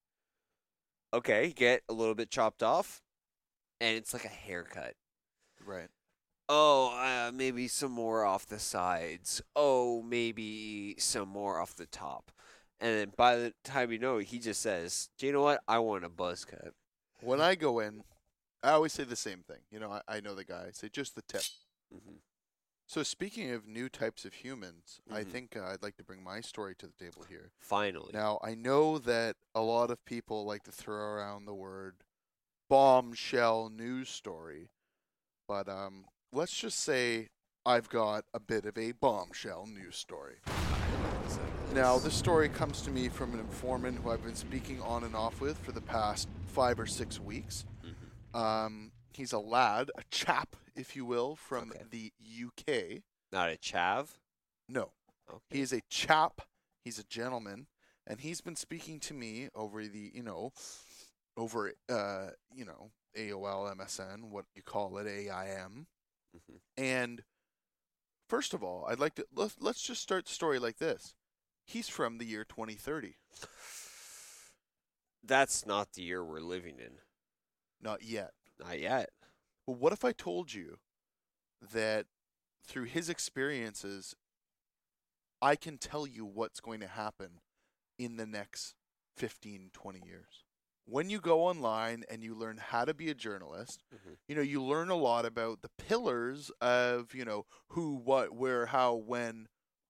Okay, 1.14 1.54
get 1.56 1.82
a 1.90 1.94
little 1.94 2.16
bit 2.16 2.30
chopped 2.32 2.64
off, 2.64 3.02
and 3.82 3.98
it's 3.98 4.14
like 4.14 4.26
a 4.26 4.30
haircut. 4.30 4.96
Right. 5.66 5.90
Oh, 6.50 6.98
uh, 6.98 7.32
maybe 7.34 7.68
some 7.68 7.92
more 7.92 8.24
off 8.26 8.46
the 8.46 8.60
sides. 8.60 9.42
Oh, 9.56 10.02
maybe 10.02 10.96
some 10.98 11.30
more 11.30 11.60
off 11.60 11.76
the 11.76 11.86
top. 11.86 12.32
And 12.80 12.98
then 12.98 13.12
by 13.16 13.36
the 13.36 13.54
time 13.64 13.92
you 13.92 14.00
know 14.00 14.18
it, 14.18 14.26
he 14.28 14.40
just 14.40 14.62
says, 14.62 15.10
Do 15.18 15.26
you 15.28 15.34
know 15.34 15.42
what? 15.42 15.62
I 15.68 15.80
want 15.80 16.04
a 16.06 16.10
buzz 16.10 16.46
cut. 16.46 16.74
When 17.22 17.40
I 17.42 17.56
go 17.56 17.80
in, 17.80 18.04
I 18.64 18.72
always 18.72 18.94
say 18.94 19.04
the 19.04 19.16
same 19.16 19.44
thing. 19.46 19.60
You 19.72 19.80
know, 19.80 19.92
I, 19.92 20.02
I 20.08 20.20
know 20.22 20.34
the 20.36 20.46
guy. 20.46 20.66
I 20.68 20.72
say 20.72 20.90
just 20.90 21.16
the 21.16 21.22
tip. 21.24 21.44
hmm 21.92 22.16
So 22.88 23.04
speaking 23.04 23.52
of 23.52 23.68
new 23.68 23.90
types 23.90 24.24
of 24.26 24.34
humans, 24.36 25.02
I 25.12 25.24
Mhm. 25.24 25.28
think 25.32 25.58
uh, 25.58 25.66
I'd 25.66 25.84
like 25.84 25.98
to 25.98 26.04
bring 26.04 26.24
my 26.24 26.42
story 26.42 26.76
to 26.76 26.88
the 26.88 26.94
table 26.94 27.24
here. 27.28 27.52
Finally. 27.60 28.12
Now, 28.14 28.40
I 28.44 28.56
know 28.56 28.98
that 29.00 29.36
a 29.56 29.62
lot 29.62 29.90
of 29.92 30.04
people 30.06 30.46
like 30.46 30.64
to 30.64 30.72
throw 30.72 30.96
around 30.98 31.46
the 31.46 31.54
word 31.54 32.04
bombshell 32.70 33.70
news 33.70 34.10
story, 34.10 34.70
but 35.48 35.68
um, 35.70 36.06
let's 36.32 36.56
just 36.56 36.80
say 36.80 37.30
I've 37.66 37.90
got 37.90 38.26
a 38.34 38.40
bit 38.40 38.66
of 38.66 38.78
a 38.78 38.92
bombshell 38.94 39.66
news 39.68 39.96
story. 39.98 40.38
Now, 41.74 41.98
this 41.98 42.14
story 42.14 42.50
comes 42.50 42.82
to 42.82 42.92
me 42.92 43.10
from 43.10 43.34
an 43.34 43.40
informant 43.40 44.00
who 44.00 44.12
I've 44.12 44.24
been 44.24 44.36
speaking 44.36 44.82
on 44.82 45.04
and 45.04 45.16
off 45.16 45.42
with 45.42 45.58
for 45.60 45.72
the 45.72 45.82
past 45.82 46.28
five 46.48 46.80
or 46.80 46.86
six 46.86 47.20
weeks. 47.20 47.66
Um, 48.34 48.92
he's 49.14 49.32
a 49.34 49.40
lad, 49.40 49.92
a 49.98 50.04
chap, 50.12 50.56
if 50.76 50.96
you 50.96 51.06
will, 51.06 51.36
from 51.36 51.72
Okay. 51.72 51.84
the 51.90 52.14
UK. 52.20 53.04
Not 53.32 53.50
a 53.52 53.58
chav? 53.58 54.18
No, 54.68 54.92
Okay. 55.30 55.58
he 55.58 55.62
is 55.62 55.74
a 55.74 55.82
chap. 55.90 56.42
He's 56.84 57.00
a 57.00 57.04
gentleman, 57.04 57.68
and 58.06 58.20
he's 58.20 58.42
been 58.42 58.56
speaking 58.56 59.00
to 59.02 59.14
me 59.14 59.50
over 59.56 59.88
the, 59.88 60.12
you 60.14 60.24
know, 60.24 60.52
over, 61.38 61.74
uh, 61.90 62.32
you 62.54 62.66
know, 62.66 62.92
AOL, 63.16 63.68
MSN, 63.70 64.30
what 64.30 64.46
you 64.56 64.62
call 64.64 64.98
it, 64.98 65.08
AIM. 65.08 65.88
Mhm. 66.36 66.60
And 66.78 67.24
first 68.28 68.54
of 68.54 68.64
all, 68.64 68.86
I'd 68.88 69.00
like 69.00 69.16
to 69.16 69.28
let's 69.34 69.56
let's 69.60 69.82
just 69.82 70.02
start 70.02 70.26
the 70.26 70.34
story 70.34 70.60
like 70.60 70.78
this. 70.78 71.14
He's 71.66 71.88
from 71.88 72.18
the 72.18 72.26
year 72.26 72.44
2030. 72.44 73.18
That's 75.24 75.66
not 75.66 75.94
the 75.94 76.02
year 76.04 76.24
we're 76.24 76.42
living 76.42 76.80
in. 76.80 77.00
Not 77.84 78.04
yet. 78.04 78.32
Not 78.60 78.80
yet. 78.80 79.10
But 79.68 79.74
what 79.78 79.94
if 79.94 80.06
I 80.06 80.12
told 80.12 80.54
you 80.54 80.78
that 81.74 82.06
through 82.66 82.86
his 82.86 83.10
experiences, 83.10 84.16
I 85.42 85.56
can 85.56 85.78
tell 85.78 86.08
you 86.08 86.26
what's 86.26 86.60
going 86.62 86.80
to 86.80 86.88
happen 86.88 87.42
in 88.00 88.18
the 88.18 88.26
next 88.26 88.76
15, 89.18 89.72
20 89.74 90.02
years? 90.06 90.46
When 90.86 91.10
you 91.10 91.20
go 91.22 91.46
online 91.46 92.04
and 92.10 92.24
you 92.24 92.36
learn 92.36 92.58
how 92.58 92.84
to 92.86 92.94
be 92.94 93.10
a 93.10 93.14
journalist, 93.14 93.84
Mhm. 93.94 94.18
you 94.28 94.36
know, 94.36 94.42
you 94.42 94.62
learn 94.62 94.90
a 94.90 94.96
lot 94.96 95.26
about 95.26 95.62
the 95.62 95.70
pillars 95.78 96.50
of, 96.62 97.14
you 97.14 97.24
know, 97.24 97.46
who, 97.70 97.96
what, 97.96 98.34
where, 98.34 98.66
how, 98.68 98.94
when 98.96 99.48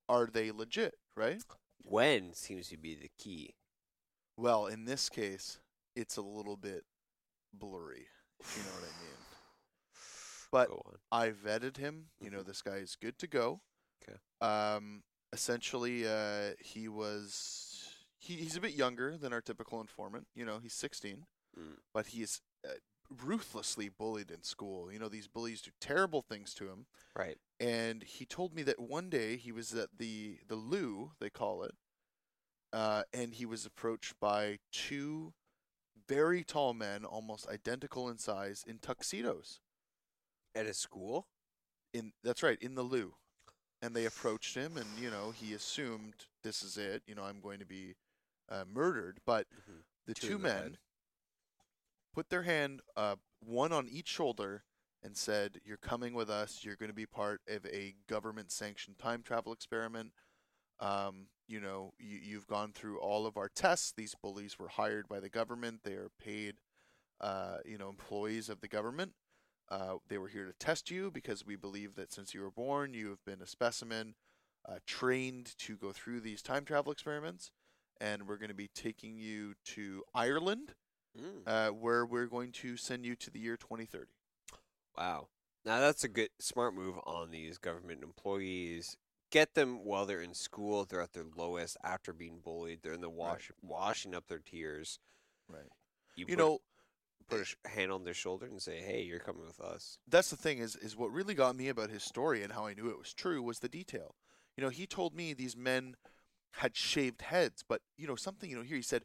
are 0.08 0.28
they 0.28 0.52
legit, 0.52 0.96
right? 1.16 1.44
When 1.84 2.34
seems 2.34 2.70
to 2.70 2.78
be 2.78 2.94
the 2.96 3.10
key. 3.18 3.56
Well, 4.38 4.68
in 4.68 4.86
this 4.86 5.10
case, 5.10 5.60
it's 5.96 6.16
a 6.18 6.22
little 6.22 6.58
bit 6.58 6.86
blurry, 7.54 8.08
if 8.40 8.58
you 8.58 8.64
know 8.64 8.72
what 8.72 8.90
I 8.90 9.04
mean. 9.04 9.18
But 10.52 10.70
I 11.12 11.32
vetted 11.32 11.78
him. 11.78 12.12
You 12.20 12.30
know, 12.30 12.42
Mhm. 12.42 12.46
this 12.46 12.62
guy 12.62 12.78
is 12.78 12.96
good 12.96 13.18
to 13.20 13.28
go. 13.28 13.62
'Kay. 14.06 14.18
Um, 14.42 15.04
essentially, 15.32 16.08
uh, 16.08 16.54
he 16.60 16.88
was 16.88 17.90
he, 18.20 18.36
he's 18.38 18.56
a 18.56 18.62
bit 18.62 18.74
younger 18.74 19.18
than 19.18 19.34
our 19.34 19.42
typical 19.42 19.82
informant. 19.82 20.28
You 20.34 20.46
know, 20.46 20.60
he's 20.60 20.74
16, 20.74 21.26
Mm. 21.58 21.78
but 21.94 22.08
he 22.08 22.22
is 22.24 22.42
uh, 22.68 22.76
ruthlessly 23.10 23.90
bullied 23.90 24.32
in 24.32 24.44
school. 24.44 24.92
You 24.92 24.98
know, 25.00 25.10
these 25.10 25.28
bullies 25.28 25.62
do 25.62 25.72
terrible 25.80 26.22
things 26.22 26.54
to 26.56 26.70
him. 26.70 26.88
Right. 27.16 27.38
And 27.60 28.02
he 28.04 28.26
told 28.26 28.54
me 28.54 28.64
that 28.64 28.80
one 28.80 29.10
day 29.10 29.38
he 29.38 29.52
was 29.52 29.74
at 29.74 29.98
the 29.98 30.40
the 30.48 30.56
loo, 30.56 31.16
they 31.20 31.30
call 31.30 31.64
it, 31.64 31.76
uh, 32.72 33.04
and 33.14 33.34
he 33.36 33.46
was 33.46 33.66
approached 33.66 34.20
by 34.20 34.60
two 34.72 35.34
very 36.08 36.44
tall 36.44 36.74
men, 36.74 37.06
almost 37.06 37.48
identical 37.48 38.10
in 38.10 38.18
size, 38.18 38.64
in 38.68 38.80
tuxedos. 38.80 39.60
At 40.56 40.66
a 40.68 40.74
school? 40.74 41.28
In 41.94 42.14
that's 42.24 42.44
right, 42.44 42.58
in 42.62 42.76
the 42.76 42.84
loo, 42.84 43.16
and 43.82 43.96
they 43.96 44.06
approached 44.06 44.56
him, 44.56 44.78
and 44.78 44.88
you 44.98 45.10
know 45.10 45.32
he 45.32 45.54
assumed 45.54 46.26
this 46.44 46.64
is 46.64 46.78
it. 46.78 47.04
You 47.08 47.16
know 47.16 47.24
I'm 47.24 47.40
going 47.42 47.60
to 47.60 47.66
be 47.66 47.96
uh, 48.50 48.66
murdered, 48.66 49.20
but 49.26 49.48
Mhm. 49.54 49.84
the 50.06 50.14
Two 50.14 50.28
two 50.30 50.38
men 50.40 50.56
head. 50.64 50.80
put 52.14 52.30
their 52.30 52.44
hand, 52.44 52.82
uh, 52.96 53.16
one 53.40 53.72
on 53.72 53.88
each 53.90 54.08
shoulder, 54.08 54.66
and 55.04 55.18
said, 55.18 55.60
"You're 55.64 55.78
coming 55.78 56.14
with 56.14 56.30
us. 56.30 56.64
You're 56.64 56.76
going 56.78 56.90
to 56.92 56.96
be 56.96 57.06
part 57.06 57.42
of 57.48 57.66
a 57.66 57.96
government-sanctioned 58.08 58.98
time 59.00 59.24
travel 59.24 59.54
experiment. 59.54 60.14
Um, 60.80 61.30
you 61.54 61.62
know, 61.62 61.94
you, 62.00 62.18
you've 62.22 62.48
gone 62.48 62.72
through 62.74 62.98
all 63.00 63.28
of 63.28 63.38
our 63.38 63.50
tests. 63.50 63.94
These 63.96 64.16
bullies 64.22 64.58
were 64.58 64.70
hired 64.70 65.08
by 65.08 65.20
the 65.20 65.30
government. 65.30 65.82
They 65.84 65.94
are 65.94 66.10
paid, 66.20 66.56
uh, 67.22 67.58
you 67.64 67.78
know, 67.78 67.90
employees 67.90 68.50
of 68.50 68.60
the 68.62 68.68
government. 68.68 69.14
Uh, 69.70 69.96
they 70.10 70.18
were 70.18 70.28
here 70.30 70.46
to 70.46 70.54
test 70.54 70.90
you 70.90 71.12
because 71.12 71.46
we 71.46 71.56
believe 71.56 71.94
that 71.96 72.12
since 72.12 72.34
you 72.34 72.42
were 72.42 72.52
born, 72.52 72.94
you 72.96 73.10
have 73.10 73.24
been 73.24 73.42
a 73.42 73.48
specimen, 73.48 74.16
uh, 74.68 74.80
trained 74.88 75.58
to 75.60 75.78
go 75.78 75.92
through 75.92 76.22
these 76.22 76.42
time 76.42 76.66
travel 76.66 76.92
experiments." 76.92 77.52
And 78.02 78.28
we're 78.28 78.38
going 78.38 78.50
to 78.50 78.56
be 78.56 78.70
taking 78.74 79.18
you 79.18 79.54
to 79.76 80.04
Ireland, 80.14 80.74
Mm. 81.18 81.44
uh, 81.46 81.70
where 81.70 82.04
we're 82.08 82.26
going 82.26 82.52
to 82.64 82.76
send 82.76 83.06
you 83.06 83.16
to 83.18 83.30
the 83.30 83.40
year 83.40 83.56
2030. 83.56 84.08
Wow. 84.98 85.28
Now 85.64 85.80
that's 85.80 86.04
a 86.04 86.08
good, 86.08 86.30
smart 86.40 86.74
move 86.74 86.96
on 87.06 87.30
these 87.30 87.60
government 87.60 88.02
employees. 88.04 88.98
Get 89.34 89.56
them 89.56 89.84
while 89.84 90.06
they're 90.06 90.22
in 90.22 90.36
school. 90.36 90.86
They're 90.86 91.02
at 91.02 91.14
their 91.14 91.26
lowest 91.36 91.76
after 91.84 92.14
being 92.14 92.40
bullied. 92.44 92.82
They're 92.84 92.94
in 92.94 93.02
the 93.02 93.10
wash, 93.10 93.52
washing 93.64 94.14
up 94.14 94.28
their 94.28 94.38
tears. 94.38 95.00
Right. 95.50 95.64
You, 96.16 96.26
You 96.28 96.36
put, 96.36 96.44
know, 96.44 96.60
put 97.28 97.56
a 97.66 97.70
hand 97.70 97.92
on 97.92 98.04
their 98.04 98.14
shoulder 98.14 98.46
and 98.46 98.62
say, 98.62 98.80
"Hey, 98.80 99.02
you're 99.02 99.18
coming 99.18 99.44
with 99.44 99.60
us." 99.60 99.98
that's 100.08 100.30
the 100.30 100.38
thing 100.38 100.60
is 100.60 100.76
is 100.76 100.96
what 100.96 101.12
really 101.12 101.34
got 101.34 101.56
me 101.56 101.68
about 101.70 101.90
his 101.90 102.04
story 102.04 102.44
and 102.44 102.54
how 102.54 102.68
I 102.68 102.76
knew 102.76 102.90
it 102.90 103.00
was 103.00 103.12
true 103.12 103.42
was 103.42 103.58
the 103.58 103.68
detail. 103.68 104.14
You 104.56 104.64
know, 104.64 104.70
he 104.70 104.86
told 104.86 105.16
me 105.16 105.34
these 105.34 105.58
men 105.58 105.96
had 106.58 106.76
shaved 106.76 107.24
heads, 107.24 107.64
but 107.68 107.82
you 107.98 108.06
know 108.06 108.16
something. 108.16 108.52
You 108.52 108.58
know, 108.58 108.62
here 108.62 108.78
he 108.78 108.84
said, 108.84 109.02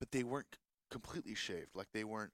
but 0.00 0.10
they 0.10 0.24
weren't 0.24 0.56
completely 0.90 1.34
shaved. 1.34 1.74
Like 1.74 1.88
they 1.92 2.04
weren't 2.04 2.32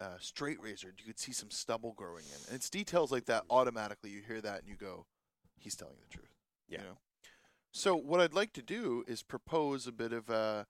uh, 0.00 0.16
straight 0.18 0.58
razored. 0.62 0.94
You 0.98 1.04
could 1.04 1.18
see 1.20 1.32
some 1.32 1.50
stubble 1.50 1.92
growing 1.92 2.24
in. 2.24 2.46
And 2.46 2.56
it's 2.56 2.70
details 2.70 3.12
like 3.12 3.26
that. 3.26 3.44
Automatically, 3.50 4.08
you 4.08 4.22
hear 4.26 4.40
that 4.40 4.60
and 4.60 4.68
you 4.68 4.76
go, 4.76 5.04
he's 5.58 5.76
telling 5.76 5.96
the 6.00 6.08
truth. 6.08 6.39
Yeah. 6.70 6.78
You 6.78 6.84
know. 6.84 6.98
So 7.72 7.94
what 7.94 8.20
I'd 8.20 8.34
like 8.34 8.52
to 8.54 8.62
do 8.62 9.04
is 9.06 9.22
propose 9.22 9.86
a 9.86 9.92
bit 9.92 10.12
of 10.12 10.30
a 10.30 10.66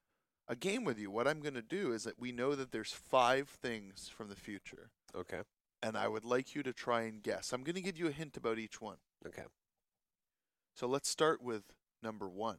a 0.49 0.57
game 0.57 0.85
with 0.85 0.99
you. 0.99 1.13
What 1.13 1.29
I'm 1.29 1.41
going 1.41 1.55
to 1.55 1.63
do 1.63 1.93
is 1.93 2.03
that 2.03 2.19
we 2.19 2.33
know 2.33 2.57
that 2.57 2.73
there's 2.73 2.93
five 2.93 3.49
things 3.49 4.09
from 4.09 4.29
the 4.29 4.35
future, 4.35 4.91
Okay. 5.15 5.43
and 5.81 5.97
I 5.97 6.09
would 6.09 6.25
like 6.25 6.57
you 6.57 6.65
to 6.65 6.73
try 6.73 7.03
and 7.03 7.23
guess. 7.23 7.53
I'm 7.53 7.63
going 7.63 7.77
to 7.77 7.81
give 7.81 7.97
you 7.97 8.09
a 8.09 8.13
hint 8.13 8.37
about 8.37 8.59
each 8.59 8.81
one. 8.81 8.97
Okay. 9.25 9.45
So 10.75 10.89
let's 10.89 11.09
start 11.09 11.41
with 11.41 11.63
number 12.03 12.29
one. 12.29 12.59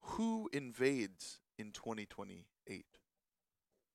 Who 0.00 0.50
invades 0.52 1.38
in 1.58 1.70
2028? 1.70 2.86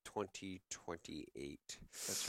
2028. 0.04 1.78
That's 2.06 2.28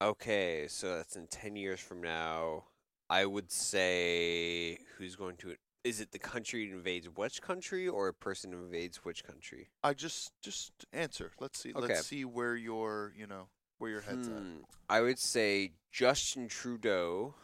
right. 0.00 0.08
Okay, 0.08 0.66
so 0.68 0.96
that's 0.96 1.14
in 1.14 1.28
10 1.28 1.54
years 1.54 1.78
from 1.78 2.00
now. 2.02 2.64
I 3.12 3.26
would 3.26 3.52
say 3.52 4.78
who's 4.96 5.16
going 5.16 5.36
to 5.36 5.54
is 5.84 6.00
it 6.00 6.12
the 6.12 6.18
country 6.18 6.70
invades 6.70 7.08
which 7.08 7.42
country 7.42 7.86
or 7.86 8.08
a 8.08 8.14
person 8.14 8.54
invades 8.54 9.04
which 9.04 9.22
country? 9.22 9.68
I 9.84 9.92
just 9.92 10.32
just 10.40 10.72
answer. 10.94 11.30
Let's 11.38 11.58
see. 11.58 11.74
Okay. 11.74 11.88
Let's 11.88 12.06
see 12.06 12.24
where 12.24 12.56
your 12.56 13.12
you 13.14 13.26
know 13.26 13.48
where 13.78 13.90
your 13.90 14.00
head's 14.00 14.28
at. 14.28 14.34
Hmm, 14.34 14.60
I 14.88 15.02
would 15.02 15.18
say 15.18 15.72
Justin 15.90 16.48
Trudeau 16.48 17.34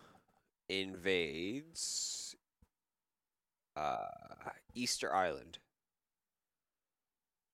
invades 0.71 2.35
uh, 3.77 4.07
Easter 4.75 5.15
Island. 5.15 5.59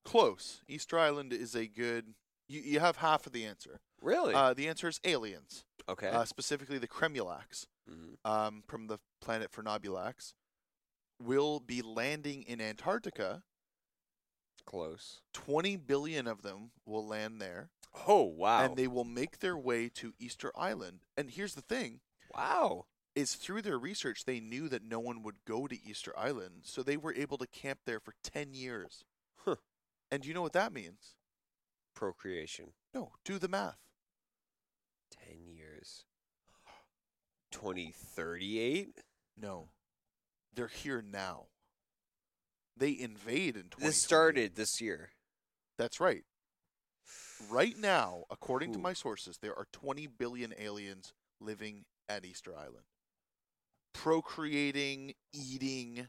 Close. 0.05 0.63
Easter 0.69 1.01
Island 1.01 1.33
is 1.33 1.57
a 1.57 1.67
good. 1.67 2.15
You 2.47 2.61
you 2.61 2.79
have 2.79 2.99
half 2.99 3.27
of 3.27 3.33
the 3.33 3.45
answer. 3.45 3.81
Really? 4.01 4.35
Uh, 4.35 4.55
the 4.55 4.69
answer 4.69 4.87
is 4.87 5.01
aliens. 5.03 5.65
okay. 5.89 6.11
Uh, 6.11 6.25
specifically, 6.25 6.79
the 6.79 6.87
Cremulax 6.87 7.67
Mhm. 7.89 8.17
um, 8.25 8.63
from 8.67 8.87
the 8.87 8.99
planet 9.21 9.51
Phernobulax 9.53 10.35
will 11.19 11.61
be 11.61 11.83
landing 11.83 12.43
in 12.43 12.61
Antarctica. 12.61 13.45
Close. 14.65 15.21
20 15.35 15.77
billion 15.77 16.27
of 16.27 16.43
them 16.43 16.73
will 16.87 17.07
land 17.07 17.41
there. 17.41 17.71
Oh 18.09 18.23
wow! 18.23 18.65
and 18.65 18.77
they 18.77 18.89
will 18.89 19.05
make 19.05 19.39
their 19.39 19.57
way 19.57 19.89
to 19.89 20.15
Easter 20.19 20.51
Island. 20.57 21.01
And 21.17 21.31
here's 21.31 21.55
the 21.55 21.63
thing 21.63 22.01
wow. 22.35 22.87
is 23.15 23.35
through 23.35 23.63
their 23.63 23.79
research 23.79 24.25
they 24.25 24.41
knew 24.41 24.69
that 24.69 24.83
no 24.83 24.99
one 24.99 25.23
would 25.23 25.45
go 25.45 25.69
to 25.69 25.85
Easter 25.85 26.13
Island, 26.19 26.63
so 26.65 26.83
they 26.83 26.97
were 26.97 27.15
able 27.15 27.39
to 27.39 27.47
camp 27.47 27.81
there 27.87 28.01
for 28.01 28.15
10 28.25 28.53
years. 28.53 29.05
Huh. 29.37 29.57
And 30.11 30.23
do 30.23 30.29
you 30.29 30.35
know 30.35 30.43
what 30.43 30.55
that 30.55 30.73
means? 30.73 31.15
Procreation. 31.95 32.73
No, 32.93 33.13
do 33.25 33.39
the 33.39 33.49
math. 33.49 33.79
10 35.29 35.35
years. 35.39 35.44
2038? 37.55 38.99
No. 39.41 39.69
They're 40.55 40.67
here 40.67 41.03
now. 41.03 41.47
They 42.77 42.99
invade 42.99 43.57
in 43.57 43.65
20. 43.65 43.87
This 43.87 44.03
started 44.03 44.57
this 44.57 44.81
year. 44.81 45.11
That's 45.79 46.01
right. 46.01 46.25
Right 47.51 47.79
now, 47.79 48.25
according 48.31 48.73
to 48.73 48.79
my 48.79 48.93
sources, 48.93 49.39
there 49.41 49.57
are 49.57 49.67
20 49.73 50.07
billion 50.07 50.55
aliens 50.59 51.13
living 51.41 51.85
at 52.09 52.25
Easter 52.25 52.53
Island. 52.57 52.85
Procreating, 53.93 55.15
eating, 55.33 56.09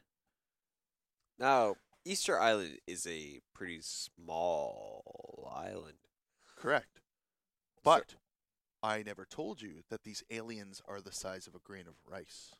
Now, 1.37 1.75
Easter 2.05 2.39
Island 2.39 2.79
is 2.87 3.05
a 3.05 3.41
pretty 3.53 3.79
small 3.81 5.51
island. 5.53 5.97
Correct. 6.57 7.01
But 7.83 8.15
I 8.85 9.01
never 9.01 9.25
told 9.25 9.63
you 9.63 9.81
that 9.89 10.03
these 10.03 10.23
aliens 10.29 10.79
are 10.87 11.01
the 11.01 11.11
size 11.11 11.47
of 11.47 11.55
a 11.55 11.59
grain 11.59 11.85
of 11.87 11.95
rice. 12.07 12.53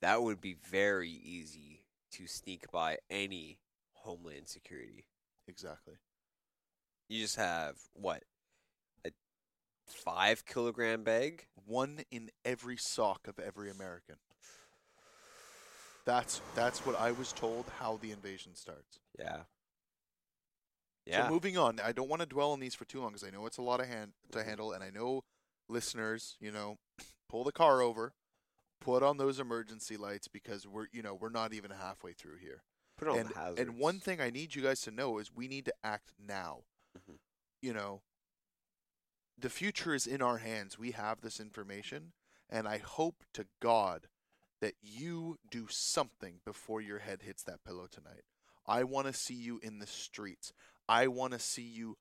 That 0.00 0.22
would 0.22 0.40
be 0.40 0.54
very 0.70 1.10
easy 1.10 1.82
to 2.12 2.28
sneak 2.28 2.70
by 2.70 2.98
any 3.10 3.58
homeland 3.94 4.48
security. 4.48 5.06
Exactly. 5.48 5.94
You 7.08 7.20
just 7.20 7.34
have 7.34 7.74
what? 7.94 8.22
A 9.04 9.10
5 9.88 10.46
kilogram 10.46 11.02
bag? 11.02 11.46
One 11.66 12.04
in 12.12 12.30
every 12.44 12.76
sock 12.76 13.26
of 13.26 13.40
every 13.40 13.72
American. 13.72 14.16
That's 16.04 16.40
that's 16.54 16.86
what 16.86 17.00
I 17.00 17.10
was 17.10 17.32
told 17.32 17.64
how 17.80 17.98
the 18.00 18.12
invasion 18.12 18.54
starts. 18.54 19.00
Yeah. 19.18 19.40
Yeah. 21.06 21.26
So 21.26 21.32
moving 21.32 21.58
on, 21.58 21.80
I 21.84 21.92
don't 21.92 22.08
want 22.08 22.20
to 22.20 22.26
dwell 22.26 22.52
on 22.52 22.60
these 22.60 22.74
for 22.74 22.84
too 22.84 23.00
long 23.00 23.12
because 23.12 23.26
I 23.26 23.30
know 23.30 23.46
it's 23.46 23.58
a 23.58 23.62
lot 23.62 23.80
of 23.80 23.88
hand 23.88 24.12
to 24.32 24.42
handle, 24.42 24.72
and 24.72 24.82
I 24.82 24.90
know 24.90 25.22
listeners, 25.68 26.36
you 26.40 26.50
know, 26.50 26.78
pull 27.28 27.44
the 27.44 27.52
car 27.52 27.82
over, 27.82 28.12
put 28.80 29.02
on 29.02 29.18
those 29.18 29.38
emergency 29.38 29.96
lights 29.96 30.28
because 30.28 30.66
we're 30.66 30.86
you 30.92 31.02
know 31.02 31.14
we're 31.14 31.28
not 31.28 31.52
even 31.52 31.70
halfway 31.70 32.12
through 32.12 32.36
here. 32.36 32.62
Put 32.96 33.08
on 33.08 33.18
and, 33.18 33.28
the 33.28 33.34
hazards. 33.34 33.60
and 33.60 33.78
one 33.78 33.98
thing 33.98 34.20
I 34.20 34.30
need 34.30 34.54
you 34.54 34.62
guys 34.62 34.80
to 34.82 34.90
know 34.90 35.18
is 35.18 35.34
we 35.34 35.48
need 35.48 35.64
to 35.66 35.74
act 35.82 36.12
now. 36.18 36.60
Mhm. 36.96 37.18
You 37.60 37.74
know, 37.74 38.02
the 39.36 39.50
future 39.50 39.94
is 39.94 40.06
in 40.06 40.22
our 40.22 40.38
hands. 40.38 40.78
We 40.78 40.92
have 40.92 41.20
this 41.20 41.40
information, 41.40 42.12
and 42.48 42.68
I 42.68 42.78
hope 42.78 43.24
to 43.34 43.46
God 43.60 44.08
that 44.60 44.74
you 44.80 45.38
do 45.50 45.66
something 45.68 46.40
before 46.44 46.80
your 46.80 47.00
head 47.00 47.22
hits 47.22 47.42
that 47.42 47.64
pillow 47.64 47.86
tonight. 47.86 48.22
I 48.66 48.84
want 48.84 49.06
to 49.06 49.12
see 49.12 49.34
you 49.34 49.58
in 49.62 49.78
the 49.78 49.86
streets. 49.86 50.52
I 50.88 51.06
want 51.06 51.32
to 51.32 51.38
see 51.38 51.62
you 51.62 51.96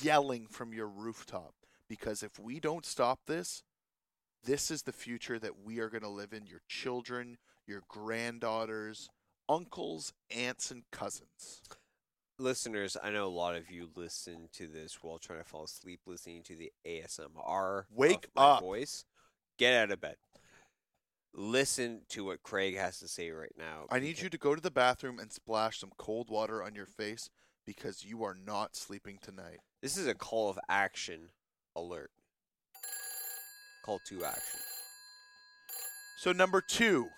yelling 0.00 0.46
from 0.46 0.72
your 0.72 0.88
rooftop 0.88 1.54
because 1.88 2.22
if 2.22 2.38
we 2.38 2.60
don't 2.60 2.86
stop 2.86 3.20
this, 3.26 3.62
this 4.44 4.70
is 4.70 4.82
the 4.82 4.92
future 4.92 5.38
that 5.38 5.64
we 5.64 5.80
are 5.80 5.88
going 5.88 6.02
to 6.02 6.08
live 6.08 6.32
in. 6.32 6.46
Your 6.46 6.62
children, 6.68 7.36
your 7.66 7.82
granddaughters, 7.88 9.08
uncles, 9.48 10.12
aunts, 10.34 10.70
and 10.70 10.84
cousins. 10.92 11.62
listeners, 12.38 12.96
I 13.02 13.10
know 13.10 13.26
a 13.26 13.28
lot 13.28 13.56
of 13.56 13.70
you 13.70 13.90
listen 13.96 14.48
to 14.54 14.66
this 14.66 14.98
while 15.02 15.18
trying 15.18 15.40
to 15.40 15.44
fall 15.44 15.64
asleep 15.64 16.00
listening 16.06 16.42
to 16.44 16.56
the 16.56 16.72
ASMR. 16.86 17.84
Wake 17.94 18.28
up. 18.36 18.62
voice. 18.62 19.04
Get 19.58 19.74
out 19.74 19.90
of 19.90 20.00
bed. 20.00 20.16
Listen 21.34 22.00
to 22.08 22.24
what 22.24 22.42
Krag 22.42 22.76
has 22.76 22.98
to 23.00 23.08
say 23.08 23.30
right 23.30 23.52
now. 23.58 23.86
I 23.90 24.00
need 24.00 24.20
you 24.20 24.30
to 24.30 24.38
go 24.38 24.54
to 24.54 24.60
the 24.60 24.70
bathroom 24.70 25.18
and 25.18 25.30
splash 25.30 25.78
some 25.78 25.92
cold 25.96 26.30
water 26.30 26.62
on 26.62 26.74
your 26.74 26.86
face 26.86 27.28
because 27.66 28.04
you 28.04 28.24
are 28.24 28.34
not 28.34 28.76
sleeping 28.76 29.18
tonight. 29.20 29.58
This 29.82 29.96
is 29.96 30.06
a 30.06 30.14
call 30.14 30.48
of 30.50 30.58
action 30.68 31.30
alert. 31.76 32.10
Call 33.84 34.00
to 34.08 34.24
action. 34.24 34.60
So, 36.18 36.32
number 36.32 36.60
two, 36.60 37.08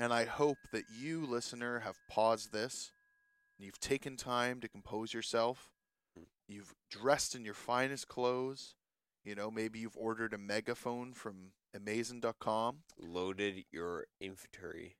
And 0.00 0.12
I 0.12 0.24
hope 0.26 0.58
that 0.72 0.84
you, 0.96 1.26
listener, 1.26 1.80
have 1.80 1.96
paused 2.08 2.52
this. 2.52 2.92
And 3.58 3.66
you've 3.66 3.80
taken 3.80 4.16
time 4.16 4.60
to 4.60 4.68
compose 4.68 5.12
yourself. 5.12 5.70
Mm. 6.18 6.26
You've 6.46 6.74
dressed 6.90 7.34
in 7.34 7.44
your 7.44 7.54
finest 7.54 8.06
clothes. 8.06 8.76
You 9.24 9.34
know, 9.34 9.50
maybe 9.50 9.80
you've 9.80 9.96
ordered 9.96 10.32
a 10.32 10.38
megaphone 10.38 11.14
from 11.14 11.52
Amazon.com. 11.74 12.78
Loaded 12.96 13.64
your 13.72 14.06
inventory. 14.20 14.96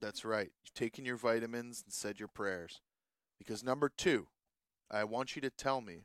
That's 0.00 0.24
right. 0.24 0.50
You've 0.64 0.74
taken 0.74 1.04
your 1.04 1.16
vitamins 1.16 1.82
and 1.84 1.92
said 1.92 2.20
your 2.20 2.28
prayers. 2.28 2.80
Because 3.38 3.62
number 3.62 3.88
two, 3.88 4.26
I 4.90 5.04
want 5.04 5.36
you 5.36 5.42
to 5.42 5.50
tell 5.50 5.80
me 5.80 6.04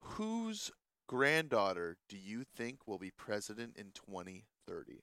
whose 0.00 0.70
granddaughter 1.06 1.96
do 2.08 2.16
you 2.16 2.44
think 2.44 2.86
will 2.86 2.98
be 2.98 3.10
president 3.10 3.76
in 3.76 3.92
2030? 3.92 5.02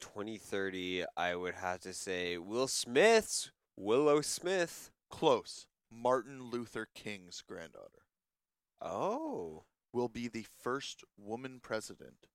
2030, 0.00 1.04
I 1.16 1.34
would 1.34 1.54
have 1.54 1.80
to 1.80 1.92
say 1.94 2.36
Will 2.38 2.68
Smith's 2.68 3.50
Willow 3.76 4.20
Smith. 4.20 4.90
Close. 5.10 5.66
Martin 5.90 6.50
Luther 6.50 6.88
King's 6.94 7.42
granddaughter 7.46 8.02
Oh. 8.80 9.64
will 9.92 10.08
be 10.08 10.28
the 10.28 10.46
first 10.62 11.04
woman 11.16 11.60
president 11.60 12.26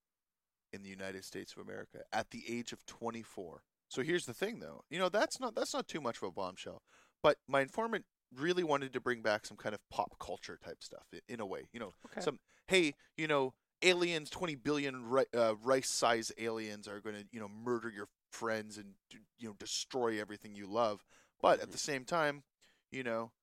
in 0.71 0.83
the 0.83 0.89
United 0.89 1.25
States 1.25 1.51
of 1.53 1.59
America 1.61 2.03
at 2.13 2.31
the 2.31 2.43
age 2.47 2.71
of 2.71 2.85
24. 2.85 3.63
So 3.91 4.03
here's 4.03 4.25
the 4.25 4.33
thing 4.33 4.59
though. 4.59 4.83
You 4.89 4.99
know, 4.99 5.09
that's 5.09 5.39
not 5.39 5.55
that's 5.55 5.73
not 5.73 5.87
too 5.87 6.01
much 6.01 6.17
of 6.17 6.23
a 6.23 6.31
bombshell. 6.31 6.83
But 7.21 7.37
my 7.47 7.61
informant 7.61 8.05
really 8.33 8.63
wanted 8.63 8.93
to 8.93 9.01
bring 9.01 9.21
back 9.21 9.45
some 9.45 9.57
kind 9.57 9.75
of 9.75 9.81
pop 9.89 10.15
culture 10.19 10.57
type 10.63 10.81
stuff 10.81 11.05
in 11.27 11.39
a 11.41 11.45
way, 11.45 11.69
you 11.73 11.79
know, 11.79 11.93
Okay. 12.05 12.21
some 12.21 12.39
hey, 12.67 12.95
you 13.17 13.27
know, 13.27 13.53
aliens, 13.81 14.29
20 14.29 14.55
billion 14.55 15.09
ri- 15.09 15.25
uh, 15.35 15.55
rice 15.61 15.89
size 15.89 16.31
aliens 16.37 16.87
are 16.87 17.01
going 17.01 17.15
to, 17.15 17.25
you 17.33 17.39
know, 17.41 17.49
murder 17.49 17.89
your 17.89 18.07
friends 18.31 18.77
and 18.77 18.95
you 19.39 19.49
know, 19.49 19.55
destroy 19.59 20.19
everything 20.21 20.55
you 20.55 20.67
love. 20.67 21.03
But 21.41 21.59
at 21.59 21.71
Mhm. 21.71 21.71
the 21.71 21.77
same 21.77 22.05
time, 22.05 22.43
you 22.91 23.03
know, 23.03 23.33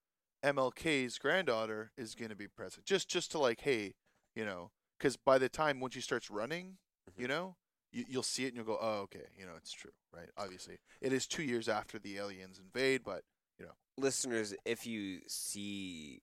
MLK's 0.42 1.18
granddaughter 1.18 1.92
is 1.98 2.14
going 2.14 2.30
to 2.30 2.36
be 2.36 2.48
present. 2.48 2.86
Just 2.86 3.08
just 3.08 3.30
to 3.32 3.38
like, 3.38 3.60
hey, 3.60 3.94
you 4.34 4.44
know, 4.46 4.70
cuz 4.98 5.16
by 5.16 5.38
the 5.38 5.50
time 5.50 5.80
when 5.80 5.90
she 5.90 6.00
starts 6.00 6.30
running, 6.30 6.78
you 7.18 7.26
Mhm. 7.26 7.28
know, 7.28 7.56
you, 7.92 8.04
you'll 8.08 8.22
see 8.22 8.44
it 8.44 8.48
and 8.48 8.56
you'll 8.56 8.64
go, 8.66 8.78
"Oh, 8.80 9.00
okay, 9.02 9.26
you 9.38 9.44
know, 9.46 9.52
it's 9.56 9.72
true." 9.72 9.92
Right? 10.14 10.28
Obviously. 10.36 10.78
It 11.00 11.12
is 11.12 11.26
2 11.26 11.42
years 11.42 11.68
after 11.68 11.98
the 11.98 12.16
aliens 12.18 12.58
invade, 12.58 13.02
but 13.04 13.22
you 13.58 13.66
know, 13.66 13.72
Listeners, 13.96 14.54
if 14.64 14.86
you 14.86 15.20
see 15.26 16.22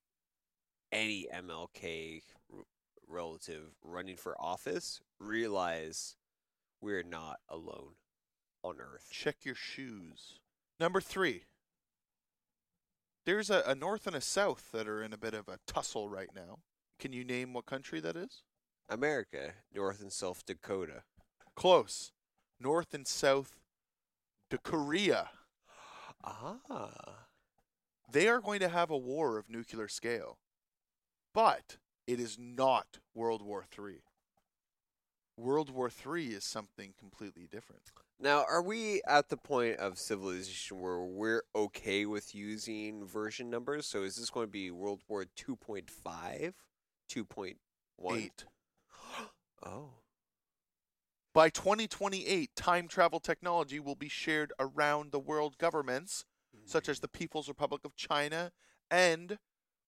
any 0.92 1.28
MLK 1.34 2.22
r- 2.54 2.64
relative 3.08 3.76
running 3.84 4.16
for 4.16 4.40
office, 4.40 5.02
realize 5.20 6.16
we're 6.82 7.04
not 7.04 7.40
alone 7.50 7.96
on 8.64 8.78
Earth. 8.80 9.08
check 9.12 9.38
your 9.44 9.56
shoes. 9.56 10.40
Number 10.80 11.02
3. 11.02 11.44
There's 13.26 13.50
a, 13.50 13.64
a 13.66 13.76
north 13.76 14.08
and 14.08 14.16
a 14.16 14.22
south 14.22 14.72
that 14.72 14.88
are 14.88 15.02
in 15.04 15.12
a 15.14 15.18
bit 15.18 15.34
of 15.34 15.48
a 15.48 15.60
tussle 15.68 16.10
right 16.10 16.30
now. 16.36 16.60
Can 17.00 17.12
you 17.12 17.24
name 17.24 17.54
what 17.54 17.66
country 17.66 18.00
that 18.00 18.16
is? 18.16 18.44
America, 18.88 19.54
North 19.74 20.00
and 20.02 20.12
South 20.14 20.46
Dakota. 20.46 21.04
Close. 21.56 22.12
North 22.60 22.94
and 22.94 23.08
South 23.08 23.58
to 24.50 24.58
Korea. 24.58 25.30
Ah. 26.24 27.26
They 28.12 28.28
are 28.28 28.42
going 28.42 28.60
to 28.60 28.70
have 28.70 28.90
a 28.90 28.98
war 28.98 29.38
of 29.38 29.50
nuclear 29.50 29.88
scale. 29.88 30.38
But 31.34 31.78
it 32.08 32.20
is 32.20 32.38
not 32.40 33.00
World 33.14 33.42
War 33.42 33.66
III. 33.78 34.04
World 35.38 35.70
War 35.70 35.90
III 35.90 36.28
is 36.28 36.46
something 36.46 36.94
completely 36.98 37.48
different. 37.52 37.92
Now, 38.20 38.46
are 38.50 38.62
we 38.62 39.02
at 39.06 39.28
the 39.28 39.36
point 39.36 39.78
of 39.78 40.00
civilization 40.00 40.80
where 40.80 41.00
we're 41.00 41.44
okay 41.54 42.06
with 42.06 42.34
using 42.34 43.06
version 43.06 43.50
numbers? 43.50 43.86
So 43.86 44.04
is 44.04 44.16
this 44.16 44.30
going 44.30 44.48
to 44.48 44.52
be 44.52 44.72
World 44.72 45.02
War 45.10 45.26
2.5? 45.38 46.54
2.1? 47.12 47.56
8. 48.12 48.46
Oh. 49.66 49.90
By 51.36 51.50
2028, 51.50 52.56
time 52.56 52.88
travel 52.88 53.20
technology 53.20 53.78
will 53.78 53.96
be 53.96 54.08
shared 54.08 54.54
around 54.58 55.12
the 55.12 55.20
world 55.20 55.58
governments, 55.58 56.24
such 56.66 56.88
as 56.88 56.98
mm-hmm. 56.98 57.02
the 57.02 57.08
People's 57.10 57.50
Republic 57.50 57.82
of 57.84 57.98
China 57.98 58.54
and 58.90 59.38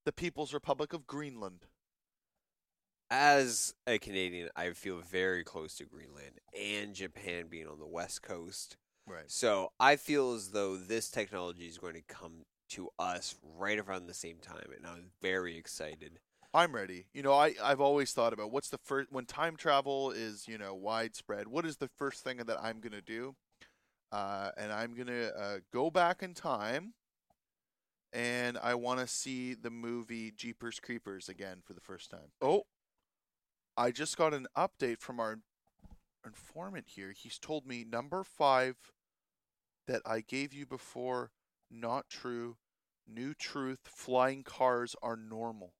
the 0.04 0.12
People's 0.12 0.54
Republic 0.54 0.92
of 0.92 1.08
Greenland. 1.08 1.68
As 3.10 3.74
a 3.88 3.98
Canadian, 3.98 4.50
I 4.58 4.72
feel 4.72 4.98
very 4.98 5.46
close 5.46 5.76
to 5.76 5.86
Greenland 5.86 6.42
and 6.54 6.94
Japan 6.94 7.46
being 7.50 7.68
on 7.68 7.80
the 7.80 7.88
west 7.88 8.22
coast. 8.22 8.76
Right. 9.08 9.32
So 9.32 9.72
I 9.80 9.96
feel 9.96 10.34
as 10.34 10.50
though 10.50 10.76
this 10.76 11.10
technology 11.10 11.66
is 11.66 11.78
going 11.78 11.94
to 11.94 12.02
come 12.02 12.44
to 12.72 12.90
us 13.00 13.36
right 13.58 13.80
around 13.80 14.08
the 14.08 14.14
same 14.14 14.40
time, 14.42 14.68
and 14.76 14.86
I'm 14.86 15.12
very 15.22 15.56
excited. 15.56 16.20
I'm 16.58 16.74
ready. 16.74 17.06
You 17.14 17.22
know, 17.22 17.34
I, 17.34 17.54
I've 17.64 17.80
always 17.80 18.14
thought 18.14 18.34
about 18.34 18.50
what's 18.52 18.70
the 18.70 18.80
first, 18.80 19.12
when 19.12 19.26
time 19.28 19.58
travel 19.58 20.10
is, 20.10 20.48
you 20.48 20.58
know, 20.58 20.74
widespread, 20.74 21.48
what 21.48 21.68
is 21.68 21.78
the 21.78 21.88
first 21.88 22.24
thing 22.24 22.38
that 22.38 22.58
I'm 22.60 22.80
going 22.80 22.94
to 22.94 23.02
do? 23.02 23.36
Uh, 24.12 24.50
and 24.58 24.74
I'm 24.74 24.96
going 24.96 25.06
to 25.06 25.38
uh, 25.38 25.58
go 25.72 25.92
back 25.92 26.24
in 26.24 26.34
time 26.34 26.96
and 28.12 28.58
I 28.58 28.74
want 28.74 29.00
to 29.02 29.06
see 29.06 29.54
the 29.54 29.70
movie 29.70 30.32
Jeepers 30.36 30.80
Creepers 30.80 31.30
again 31.30 31.58
for 31.64 31.74
the 31.74 31.80
first 31.80 32.10
time. 32.10 32.32
Oh, 32.42 32.64
I 33.78 33.92
just 33.92 34.18
got 34.18 34.34
an 34.34 34.48
update 34.58 35.00
from 35.00 35.20
our 35.20 35.38
informant 36.26 36.86
here. 36.88 37.14
He's 37.16 37.38
told 37.38 37.68
me 37.68 37.86
number 37.88 38.24
five 38.24 38.78
that 39.86 40.02
I 40.08 40.22
gave 40.22 40.56
you 40.56 40.66
before, 40.66 41.30
not 41.70 42.10
true. 42.10 42.58
New 43.08 43.36
truth, 43.36 43.82
flying 43.84 44.42
cars 44.42 44.96
are 45.04 45.16
normal. 45.16 45.74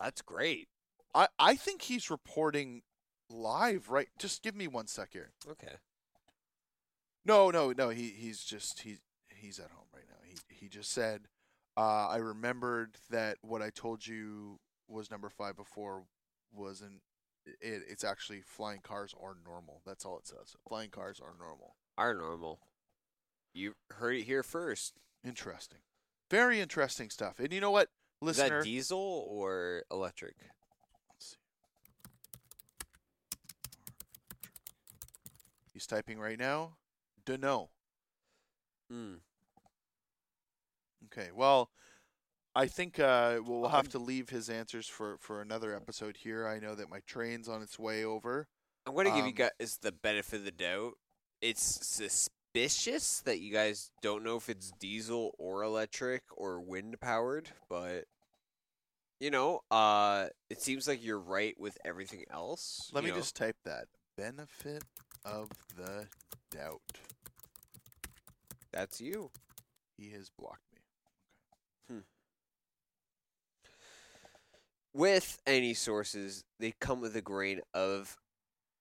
That's 0.00 0.22
great. 0.22 0.68
I, 1.14 1.28
I 1.38 1.56
think 1.56 1.82
he's 1.82 2.10
reporting 2.10 2.82
live, 3.30 3.90
right? 3.90 4.08
Just 4.18 4.42
give 4.42 4.54
me 4.54 4.68
one 4.68 4.86
sec 4.86 5.10
here. 5.12 5.32
Okay. 5.48 5.76
No, 7.24 7.50
no, 7.50 7.72
no. 7.72 7.90
He 7.90 8.08
he's 8.08 8.42
just 8.42 8.82
he 8.82 8.98
he's 9.28 9.58
at 9.58 9.70
home 9.70 9.86
right 9.94 10.04
now. 10.08 10.16
He 10.24 10.36
he 10.48 10.68
just 10.68 10.92
said, 10.92 11.22
uh, 11.76 12.08
I 12.08 12.16
remembered 12.16 12.96
that 13.10 13.38
what 13.42 13.62
I 13.62 13.70
told 13.70 14.06
you 14.06 14.58
was 14.88 15.10
number 15.10 15.28
five 15.28 15.56
before 15.56 16.04
wasn't 16.52 17.02
it. 17.46 17.82
It's 17.88 18.04
actually 18.04 18.40
flying 18.40 18.80
cars 18.80 19.14
are 19.20 19.36
normal. 19.44 19.82
That's 19.86 20.04
all 20.04 20.18
it 20.18 20.26
says. 20.26 20.56
Flying 20.68 20.90
cars 20.90 21.20
are 21.20 21.34
normal. 21.38 21.76
Are 21.98 22.14
normal. 22.14 22.60
You 23.52 23.74
heard 23.90 24.16
it 24.16 24.22
here 24.22 24.42
first. 24.42 24.94
Interesting. 25.24 25.80
Very 26.30 26.60
interesting 26.60 27.10
stuff. 27.10 27.40
And 27.40 27.52
you 27.52 27.60
know 27.60 27.72
what, 27.72 27.88
Is 28.22 28.36
that 28.36 28.62
diesel 28.64 29.26
or 29.28 29.84
electric? 29.90 30.34
He's 35.72 35.86
typing 35.86 36.18
right 36.18 36.38
now. 36.38 36.76
Dunno. 37.24 37.70
Mm. 38.92 39.18
Okay. 41.06 41.30
Well, 41.34 41.70
I 42.54 42.66
think 42.66 42.98
uh, 42.98 43.40
we'll 43.44 43.68
have 43.68 43.86
Um, 43.86 43.90
to 43.92 43.98
leave 43.98 44.28
his 44.30 44.50
answers 44.50 44.86
for, 44.88 45.16
for 45.18 45.40
another 45.40 45.74
episode 45.74 46.16
here. 46.18 46.46
I 46.46 46.58
know 46.58 46.74
that 46.74 46.90
my 46.90 47.00
train's 47.06 47.48
on 47.48 47.62
its 47.62 47.78
way 47.78 48.04
over. 48.04 48.48
I'm 48.86 48.94
going 48.94 49.06
to 49.06 49.12
give 49.12 49.24
you 49.24 49.44
Um, 49.44 49.50
guys 49.58 49.78
the 49.80 49.92
benefit 49.92 50.40
of 50.40 50.44
the 50.44 50.50
doubt. 50.50 50.94
It's 51.40 51.62
suspicious 52.54 53.20
that 53.22 53.40
you 53.40 53.52
guys 53.52 53.90
don't 54.02 54.24
know 54.24 54.36
if 54.36 54.48
it's 54.48 54.72
diesel 54.80 55.34
or 55.38 55.62
electric 55.62 56.22
or 56.36 56.60
wind 56.60 57.00
powered, 57.00 57.50
but 57.68 58.04
you 59.20 59.30
know, 59.30 59.60
uh, 59.70 60.26
it 60.48 60.62
seems 60.62 60.88
like 60.88 61.04
you're 61.04 61.20
right 61.20 61.54
with 61.58 61.76
everything 61.84 62.24
else. 62.30 62.90
Let 62.92 63.04
me 63.04 63.10
know. 63.10 63.16
just 63.16 63.36
type 63.36 63.56
that. 63.64 63.84
Benefit 64.16 64.82
of 65.24 65.50
the 65.76 66.06
doubt. 66.50 66.80
That's 68.72 69.00
you. 69.00 69.30
He 69.98 70.10
has 70.10 70.30
blocked 70.38 70.62
me. 70.72 72.00
With 74.92 75.38
any 75.46 75.74
sources, 75.74 76.42
they 76.58 76.72
come 76.80 77.00
with 77.00 77.14
a 77.14 77.20
grain 77.20 77.60
of 77.72 78.16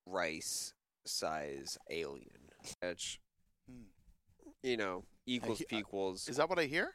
rice 0.08 0.74
size 1.06 1.78
alien, 1.92 2.50
which 2.82 3.20
Hmm. 3.20 3.29
You 4.64 4.78
know 4.78 5.04
equals 5.26 5.62
he- 5.70 5.78
equals. 5.78 6.28
Is 6.28 6.38
that 6.38 6.50
what 6.50 6.60
I 6.60 6.66
hear? 6.66 6.94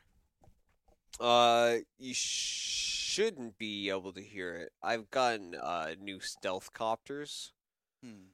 Uh, 1.21 1.77
you 1.99 2.13
shouldn't 2.15 3.57
be 3.59 3.89
able 3.89 4.13
to 4.13 4.23
hear 4.23 4.55
it. 4.57 4.73
I've 4.83 5.11
gotten 5.11 5.55
uh 5.55 5.95
new 6.01 6.21
stealth 6.21 6.73
copters. 6.73 7.53
Hmm. 8.03 8.33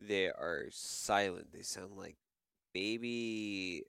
They 0.00 0.26
are 0.26 0.66
silent. 0.70 1.52
They 1.52 1.62
sound 1.62 1.96
like 1.96 2.16
baby 2.72 3.84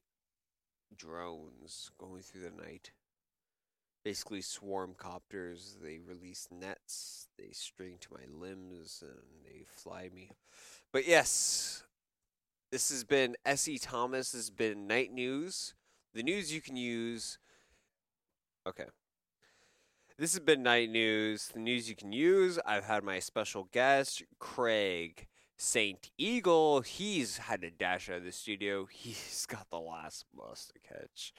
drones 0.95 1.91
going 1.97 2.21
through 2.21 2.41
the 2.41 2.63
night. 2.63 2.91
Basically, 4.03 4.41
swarm 4.41 4.95
copters. 4.97 5.77
They 5.81 5.99
release 5.99 6.47
nets. 6.51 7.27
They 7.37 7.51
string 7.51 7.97
to 8.01 8.09
my 8.13 8.25
limbs 8.31 9.03
and 9.05 9.45
they 9.45 9.65
fly 9.67 10.09
me. 10.13 10.31
But 10.91 11.07
yes, 11.07 11.83
This 12.71 12.89
has 12.89 13.03
been 13.03 13.35
S.E. 13.45 13.79
Thomas. 13.79 14.31
This 14.31 14.41
has 14.41 14.49
been 14.51 14.85
Night 14.85 15.11
News. 15.11 15.73
The 16.13 16.21
news 16.21 16.53
you 16.53 16.61
can 16.61 16.75
use. 16.75 17.39
Okay. 18.67 18.85
This 20.19 20.33
has 20.33 20.39
been 20.39 20.61
Night 20.61 20.91
News. 20.91 21.49
The 21.51 21.59
news 21.59 21.89
you 21.89 21.95
can 21.95 22.11
use. 22.11 22.59
I've 22.67 22.83
had 22.83 23.03
my 23.03 23.17
special 23.17 23.69
guest, 23.71 24.21
Krag 24.39 25.25
St. 25.57 26.11
Eagle. 26.19 26.81
He's 26.81 27.39
had 27.39 27.61
to 27.61 27.71
dash 27.71 28.07
out 28.07 28.17
of 28.17 28.23
the 28.23 28.31
studio. 28.31 28.85
He's 28.91 29.47
got 29.47 29.67
the 29.71 29.79
last 29.79 30.25
bus 30.31 30.69
to 30.71 30.79
catch. 30.79 31.33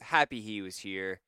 Happy 0.00 0.40
he 0.40 0.60
was 0.60 0.78
here. 0.78 1.20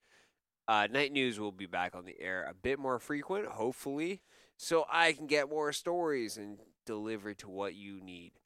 Uh, 0.66 0.88
Night 0.90 1.12
News 1.12 1.38
will 1.38 1.52
be 1.52 1.66
back 1.66 1.94
on 1.94 2.04
the 2.04 2.20
air 2.20 2.48
a 2.50 2.54
bit 2.54 2.80
more 2.80 2.98
frequent, 2.98 3.46
hopefully, 3.46 4.22
so 4.56 4.86
I 4.90 5.12
can 5.12 5.28
get 5.28 5.48
more 5.48 5.72
stories 5.72 6.36
and 6.36 6.58
deliver 6.84 7.32
to 7.34 7.48
what 7.48 7.74
you 7.76 8.00
need. 8.00 8.39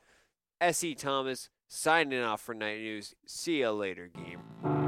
S.E. 0.61 0.95
Thomas 0.95 1.49
signing 1.69 2.21
off 2.21 2.41
for 2.41 2.55
Night 2.55 2.79
News. 2.79 3.15
See 3.27 3.59
you 3.59 3.71
later, 3.71 4.09
game. 4.09 4.84